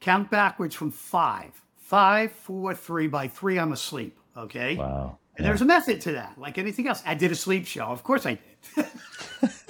[0.00, 3.06] count backwards from five, five, four, three.
[3.06, 4.18] By three, I'm asleep.
[4.36, 4.76] Okay.
[4.76, 5.18] Wow.
[5.36, 5.50] And yeah.
[5.50, 7.02] there's a method to that, like anything else.
[7.06, 7.86] I did a sleep show.
[7.86, 8.38] Of course I
[8.76, 8.86] did.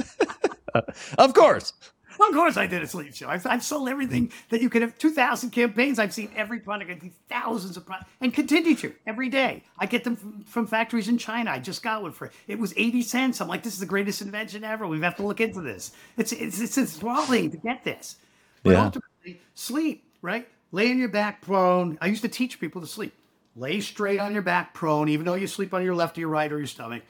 [1.18, 1.72] of course.
[2.20, 3.28] Of course, I did a sleep show.
[3.28, 4.96] I've, I've, sold everything that you could have.
[4.98, 5.98] Two thousand campaigns.
[5.98, 6.90] I've seen every product.
[6.90, 9.62] I do thousands of products and continue to every day.
[9.78, 11.50] I get them from, from, factories in China.
[11.50, 13.40] I just got one for it was eighty cents.
[13.40, 14.86] I'm like, this is the greatest invention ever.
[14.86, 15.92] We have to look into this.
[16.16, 18.16] It's it's it's enthralling to get this.
[18.62, 18.84] But yeah.
[18.84, 20.48] ultimately, sleep right.
[20.72, 21.98] Lay on your back prone.
[22.00, 23.12] I used to teach people to sleep.
[23.56, 26.30] Lay straight on your back prone, even though you sleep on your left or your
[26.30, 27.02] right or your stomach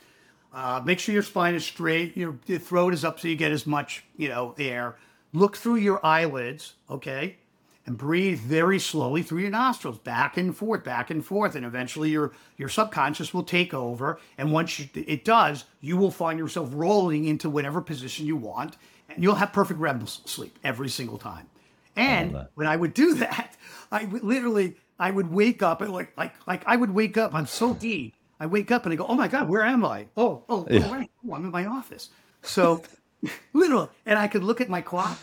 [0.54, 2.16] uh, make sure your spine is straight.
[2.16, 4.96] Your, your throat is up so you get as much, you know, air.
[5.32, 7.38] Look through your eyelids, okay,
[7.86, 12.10] and breathe very slowly through your nostrils, back and forth, back and forth, and eventually
[12.10, 14.20] your your subconscious will take over.
[14.38, 18.76] And once you, it does, you will find yourself rolling into whatever position you want,
[19.08, 21.48] and you'll have perfect REM sleep every single time.
[21.96, 23.56] And I when I would do that,
[23.90, 27.34] I would literally I would wake up and like like like I would wake up.
[27.34, 28.14] I'm so deep
[28.44, 30.06] I wake up and I go, oh my God, where am I?
[30.18, 30.86] Oh, oh, oh yeah.
[30.86, 32.10] oh, oh I'm in my office.
[32.42, 32.82] So
[33.54, 35.18] literally, and I could look at my clock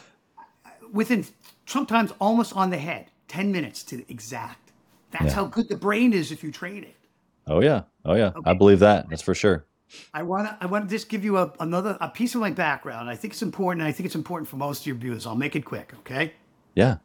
[0.66, 1.24] uh, within
[1.68, 4.72] sometimes almost on the head, 10 minutes to exact.
[5.12, 5.34] That's yeah.
[5.34, 6.96] how good the brain is if you train it.
[7.46, 7.84] Oh yeah.
[8.04, 8.32] Oh yeah.
[8.36, 8.50] Okay.
[8.50, 9.08] I believe that.
[9.08, 9.66] That's for sure.
[10.16, 12.50] I want to I want to just give you a, another a piece of my
[12.50, 13.08] background.
[13.08, 13.86] I think it's important.
[13.86, 15.28] I think it's important for most of your viewers.
[15.28, 16.34] I'll make it quick, okay?
[16.74, 16.98] Yeah.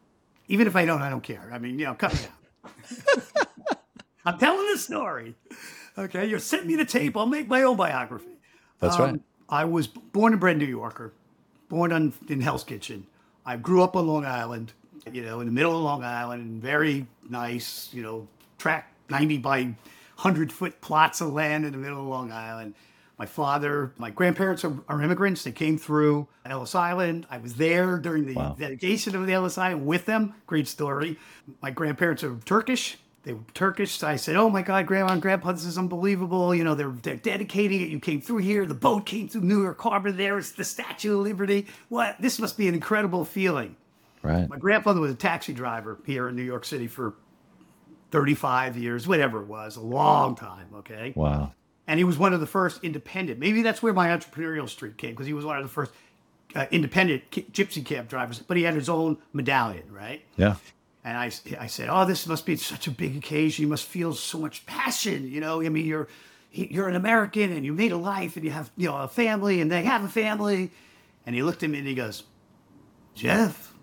[0.47, 1.47] Even if I don't, I don't care.
[1.53, 2.19] I mean, you know, cut me
[2.65, 3.21] out.
[4.25, 5.35] I'm telling the story.
[5.97, 7.17] Okay, you're sending me the tape.
[7.17, 8.37] I'll make my own biography.
[8.79, 9.21] That's um, right.
[9.49, 11.13] I was born and bred New Yorker,
[11.69, 13.07] born on, in Hell's Kitchen.
[13.45, 14.73] I grew up on Long Island,
[15.11, 18.27] you know, in the middle of Long Island, very nice, you know,
[18.57, 22.75] track 90 by 100 foot plots of land in the middle of Long Island.
[23.17, 25.43] My father, my grandparents are, are immigrants.
[25.43, 27.25] They came through Ellis Island.
[27.31, 28.55] I was there during the Wow.
[28.59, 30.35] dedication of the Ellis Island with them.
[30.45, 31.17] Great story.
[31.61, 32.97] My grandparents are Turkish.
[33.27, 33.97] They were Turkish.
[33.97, 36.55] So I said, "Oh my God, Grandma and Grandpa, this is unbelievable.
[36.55, 37.89] You know, they're they're dedicating it.
[37.89, 38.65] You came through here.
[38.65, 40.13] The boat came through New York Harbor.
[40.13, 41.67] There is the Statue of Liberty.
[41.89, 42.15] What?
[42.21, 43.75] This must be an incredible feeling."
[44.21, 44.47] Right.
[44.47, 47.15] My grandfather was a taxi driver here in New York City for
[48.11, 50.67] 35 years, whatever it was, a long time.
[50.75, 51.11] Okay.
[51.13, 51.51] Wow.
[51.85, 53.41] And he was one of the first independent.
[53.41, 55.91] Maybe that's where my entrepreneurial streak came because he was one of the first
[56.55, 60.23] uh, independent gypsy cab drivers, but he had his own medallion, right?
[60.37, 60.55] Yeah.
[61.07, 63.61] And I, I said, "Oh, this must be such a big occasion.
[63.63, 65.31] You must feel so much passion.
[65.31, 66.09] You know, I mean, you're
[66.51, 69.61] you're an American and you made a life and you have you know a family
[69.61, 70.69] and they have a family."
[71.25, 72.23] And he looked at me and he goes,
[73.15, 73.73] "Jeff,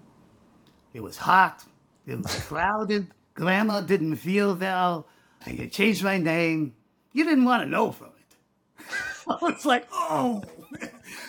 [0.92, 1.64] it was hot.
[2.06, 3.06] It was crowded.
[3.32, 5.06] Grandma didn't feel well.
[5.46, 6.74] I changed my name.
[7.14, 8.84] You didn't want to know from it."
[9.30, 10.42] I was like, "Oh."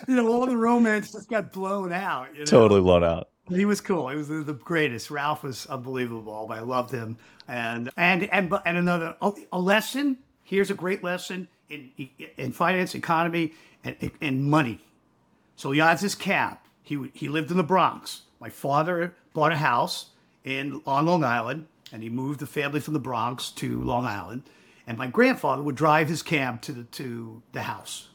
[0.10, 2.34] You know, all the romance just got blown out.
[2.34, 2.46] You know?
[2.46, 3.30] Totally blown out.
[3.50, 4.10] He was cool.
[4.10, 5.12] He was the, greatest.
[5.12, 6.48] Ralph was unbelievable.
[6.52, 7.18] I loved him.
[7.48, 10.18] And and and and another oh, a lesson.
[10.44, 11.92] Here's a great lesson in
[12.38, 14.80] in finance, economy, and and money.
[15.56, 16.58] So he has his cab.
[16.82, 18.24] He he lived in the Bronx.
[18.40, 20.08] My father bought a house
[20.44, 24.44] in on Long Island, and he moved the family from the Bronx to Long Island.
[24.88, 28.10] And my grandfather would drive his cab to the to the house.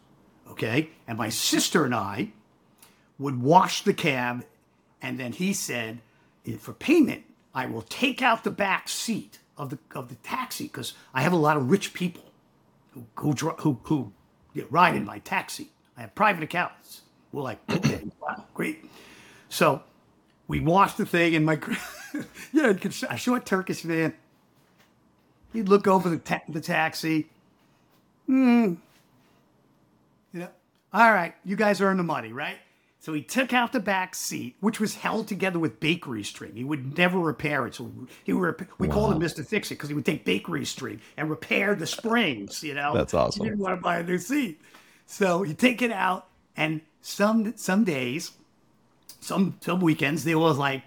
[0.49, 2.33] Okay, and my sister and I
[3.17, 4.45] would wash the cab
[5.03, 6.01] and then he said,
[6.47, 7.25] "Eh, for payment,
[7.55, 11.33] I will take out the back seat of the of the taxi because I have
[11.33, 12.25] a lot of rich people
[12.95, 14.13] who who who, who
[14.55, 15.71] you know, ride in my taxi.
[15.97, 17.03] I have private accounts.
[17.33, 18.85] We're like, okay, wow, great.
[19.49, 19.83] So
[20.49, 21.61] we washed the thing, and my
[22.53, 22.73] yeah,
[23.09, 24.15] a short Turkish man.
[25.53, 27.29] He'd look over the ta- the taxi.
[28.27, 28.75] Hmm.
[30.33, 30.49] Yeah.
[30.93, 32.59] All right, you guys earn the money, right?
[33.01, 36.55] So he took out the back seat, which was held together with bakery string.
[36.55, 37.75] He would never repair it.
[37.75, 37.91] So
[38.25, 39.45] he rep- we called him Mr.
[39.45, 42.93] Fix It because he would take bakery string and repair the springs, you know?
[42.93, 43.45] That's awesome.
[43.45, 44.61] He didn't want to buy a new seat.
[45.07, 48.33] So he take it out, and some some days,
[49.21, 50.83] some some weekends, there was like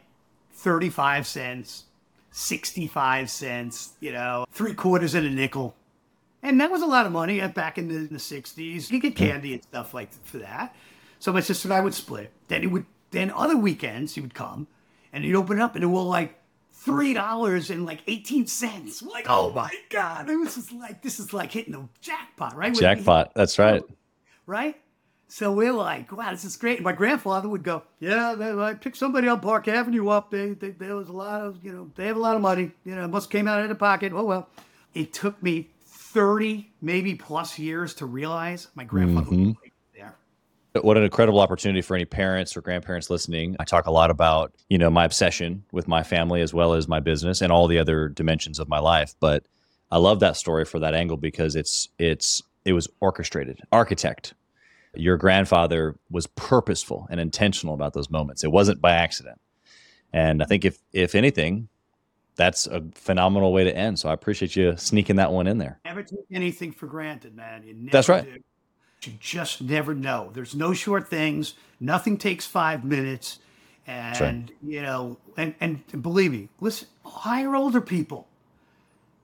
[0.54, 1.86] 35 cents,
[2.32, 5.76] 65 cents, you know, three quarters and a nickel.
[6.44, 8.92] And that was a lot of money uh, back in the, in the 60s.
[8.92, 10.76] You get candy and stuff like for that.
[11.24, 12.34] So my sister and I would split.
[12.50, 14.68] Then he would then other weekends he would come
[15.14, 16.38] and he'd open up and it was like
[16.74, 19.02] three dollars and like eighteen cents.
[19.02, 20.30] We're like, oh, oh my god.
[20.30, 22.74] It was just like this is like hitting the jackpot, right?
[22.74, 23.32] He- Jackpot.
[23.36, 23.82] That's right.
[24.46, 24.76] right?
[25.30, 26.80] So we're like, wow, this is great.
[26.80, 30.30] And my grandfather would go, yeah, they, I picked somebody on Park Avenue up.
[30.30, 32.72] They, they, there was a lot of, you know, they have a lot of money.
[32.84, 34.12] You know, it must came out of the pocket.
[34.14, 34.50] Oh, well.
[34.94, 39.46] It took me 30, maybe plus years to realize my grandfather mm-hmm.
[39.46, 39.63] there.
[40.82, 43.56] What an incredible opportunity for any parents or grandparents listening.
[43.60, 46.88] I talk a lot about, you know, my obsession with my family as well as
[46.88, 49.14] my business and all the other dimensions of my life.
[49.20, 49.46] But
[49.92, 53.62] I love that story for that angle because it's it's it was orchestrated.
[53.72, 54.34] Architect.
[54.96, 58.44] Your grandfather was purposeful and intentional about those moments.
[58.44, 59.40] It wasn't by accident.
[60.12, 61.70] And I think if if anything,
[62.36, 64.00] that's a phenomenal way to end.
[64.00, 65.80] So I appreciate you sneaking that one in there.
[65.86, 67.64] Never take anything for granted, man.
[67.64, 68.26] You never That's right.
[68.26, 68.40] do.
[69.08, 70.30] You just never know.
[70.34, 71.56] There's no short things.
[71.80, 73.40] Nothing takes five minutes.
[73.88, 74.22] right.
[74.22, 78.28] And, you know, and, and believe me, listen, hire older people.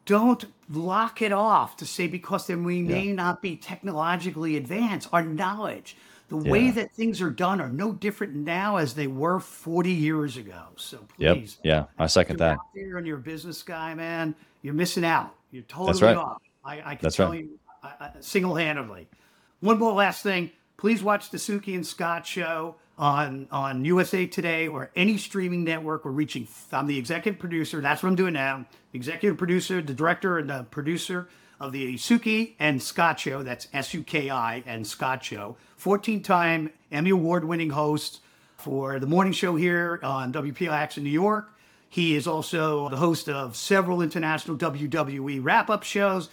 [0.05, 5.07] Don't lock it off to say because then we may not be technologically advanced.
[5.13, 5.95] Our knowledge,
[6.29, 10.35] the way that things are done are no different now as they were 40 years
[10.35, 10.63] ago.
[10.77, 11.37] So Yep.
[11.37, 11.85] please, Yeah.
[11.99, 12.53] I second that.
[12.53, 15.35] out there and you're a business guy, man, you're missing out.
[15.51, 16.17] You're totally right.
[16.17, 16.41] off.
[16.65, 17.41] I, I can That's tell right.
[17.43, 19.07] you I, I, single-handedly.
[19.61, 20.51] One more last thing.
[20.77, 26.05] Please watch the Suki and Scott show on on USA Today or any streaming network.
[26.05, 26.47] We're reaching.
[26.71, 27.81] I'm the executive producer.
[27.81, 28.65] That's what I'm doing now.
[28.93, 31.27] Executive producer, the director, and the producer
[31.59, 33.43] of the Suki and Scott show.
[33.43, 35.57] That's S U K I and Scott show.
[35.81, 38.21] 14-time Emmy award-winning host
[38.55, 41.51] for the morning show here on WPIX in New York.
[41.89, 46.29] He is also the host of several international WWE wrap up shows.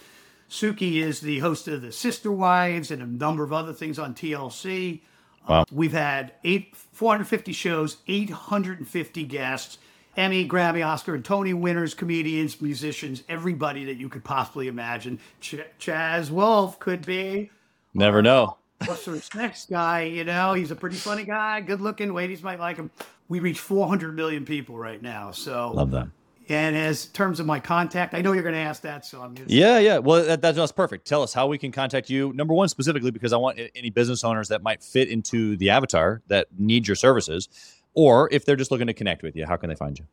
[0.49, 4.13] Suki is the host of the Sister Wives and a number of other things on
[4.13, 5.01] TLC.
[5.47, 5.61] Wow.
[5.61, 9.77] Uh, we've had eight, 450 shows, 850 guests,
[10.15, 15.19] Emmy, Grammy, Oscar, and Tony winners, comedians, musicians, everybody that you could possibly imagine.
[15.39, 17.49] Ch- Chaz Wolfe could be.
[17.93, 18.57] Never know.
[18.81, 20.03] Uh, what's this next guy?
[20.03, 22.13] You know, he's a pretty funny guy, good looking.
[22.13, 22.91] Ladies might like him.
[23.29, 25.31] We reach 400 million people right now.
[25.31, 26.07] So Love that.
[26.49, 29.35] And as terms of my contact, I know you're going to ask that, so I'm
[29.35, 29.97] just Yeah, yeah.
[29.97, 31.05] Well, that, that's that's perfect.
[31.05, 32.31] Tell us how we can contact you.
[32.33, 36.21] Number one, specifically because I want any business owners that might fit into the avatar
[36.27, 37.49] that need your services,
[37.93, 40.05] or if they're just looking to connect with you, how can they find you?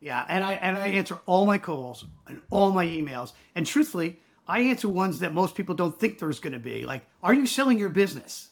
[0.00, 3.32] Yeah, and I and I answer all my calls and all my emails.
[3.54, 6.84] And truthfully, I answer ones that most people don't think there's going to be.
[6.84, 8.50] Like, are you selling your business?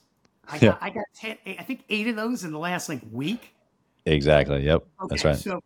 [0.49, 0.77] I got, Yeah.
[0.81, 3.55] I got 10, I think eight of those in the last like week.
[4.07, 4.65] Exactly.
[4.65, 4.85] Yep.
[5.09, 5.37] That's right.
[5.37, 5.63] So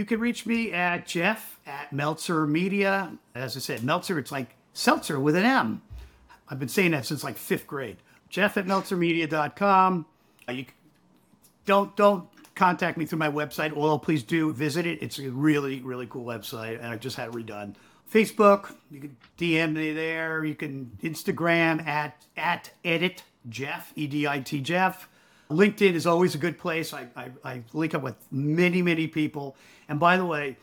[0.00, 3.12] you can reach me at Jeff at Meltzer Media.
[3.34, 5.82] As I said, Meltzer, it's like seltzer with an M.
[6.48, 7.98] I've been saying that since like fifth grade.
[8.30, 10.06] Jeff at meltzermedia.com.
[10.48, 10.64] Uh, you
[11.66, 13.76] don't don't contact me through my website.
[13.76, 15.02] Although please do visit it.
[15.02, 17.74] It's a really really cool website, and I just had it redone.
[18.10, 20.46] Facebook, you can DM me there.
[20.46, 25.10] You can Instagram at at edit Jeff E D I T Jeff.
[25.50, 26.94] LinkedIn is always a good place.
[26.94, 29.56] I, I, I link up with many many people.
[29.88, 30.56] And by the way,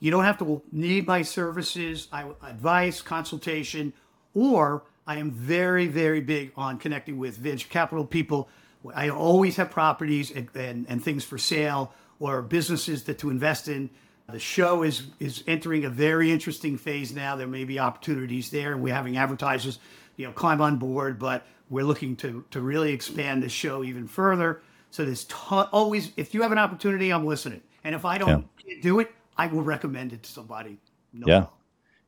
[0.00, 3.92] you don't have to need my services, I, advice, consultation,
[4.34, 8.48] or I am very, very big on connecting with venture capital people.
[8.94, 13.68] I always have properties and, and, and things for sale or businesses that to invest
[13.68, 13.90] in.
[14.28, 17.36] The show is is entering a very interesting phase now.
[17.36, 19.78] There may be opportunities there, and we're having advertisers,
[20.16, 21.18] you know, climb on board.
[21.18, 24.62] But we're looking to to really expand the show even further.
[24.90, 27.62] So there's ton, always, if you have an opportunity, I'm listening.
[27.84, 28.46] And if I don't
[28.82, 30.78] do it, I will recommend it to somebody.
[31.14, 31.38] No Yeah.
[31.40, 31.58] problem.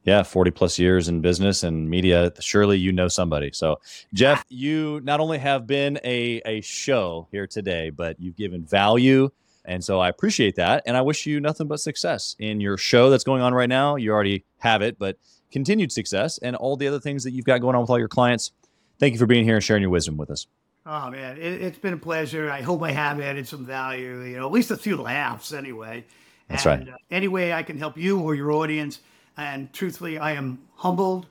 [0.04, 2.30] Yeah, 40 plus years in business and media.
[2.38, 3.50] Surely you know somebody.
[3.54, 3.80] So,
[4.12, 9.30] Jeff, you not only have been a, a show here today, but you've given value.
[9.64, 10.82] And so I appreciate that.
[10.84, 13.96] And I wish you nothing but success in your show that's going on right now.
[13.96, 15.16] You already have it, but
[15.54, 18.08] continued success and all the other things that you've got going on with all your
[18.08, 18.50] clients.
[18.98, 20.48] Thank you for being here and sharing your wisdom with us.
[20.84, 22.50] Oh man, it, it's been a pleasure.
[22.50, 24.20] I hope I have added some value.
[24.22, 26.04] You know, at least a few laughs, anyway.
[26.48, 26.94] That's and, right.
[26.94, 28.98] Uh, any way I can help you or your audience,
[29.36, 31.26] and truthfully, I am humbled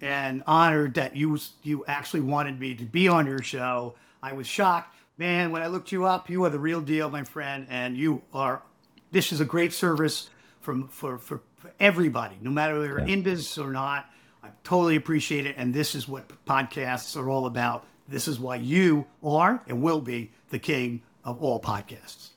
[0.00, 3.94] and honored that you you actually wanted me to be on your show.
[4.22, 6.30] I was shocked, man, when I looked you up.
[6.30, 8.62] You are the real deal, my friend, and you are.
[9.10, 10.30] This is a great service
[10.62, 11.42] from for for,
[11.78, 14.06] everybody, no matter whether they're in business or not.
[14.42, 17.86] I totally appreciate it, and this is what podcasts are all about.
[18.08, 22.30] This is why you are and will be the king of all podcasts.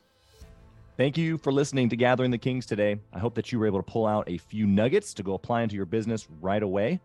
[0.97, 2.99] Thank you for listening to Gathering the Kings today.
[3.11, 5.63] I hope that you were able to pull out a few nuggets to go apply
[5.63, 6.99] into your business right away.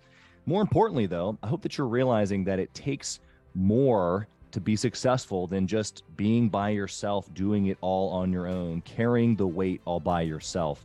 [0.47, 3.21] More importantly, though, I hope that you're realizing that it takes
[3.55, 8.83] more to be successful than just being by yourself, doing it all on your own,
[8.83, 10.85] carrying the weight all by yourself.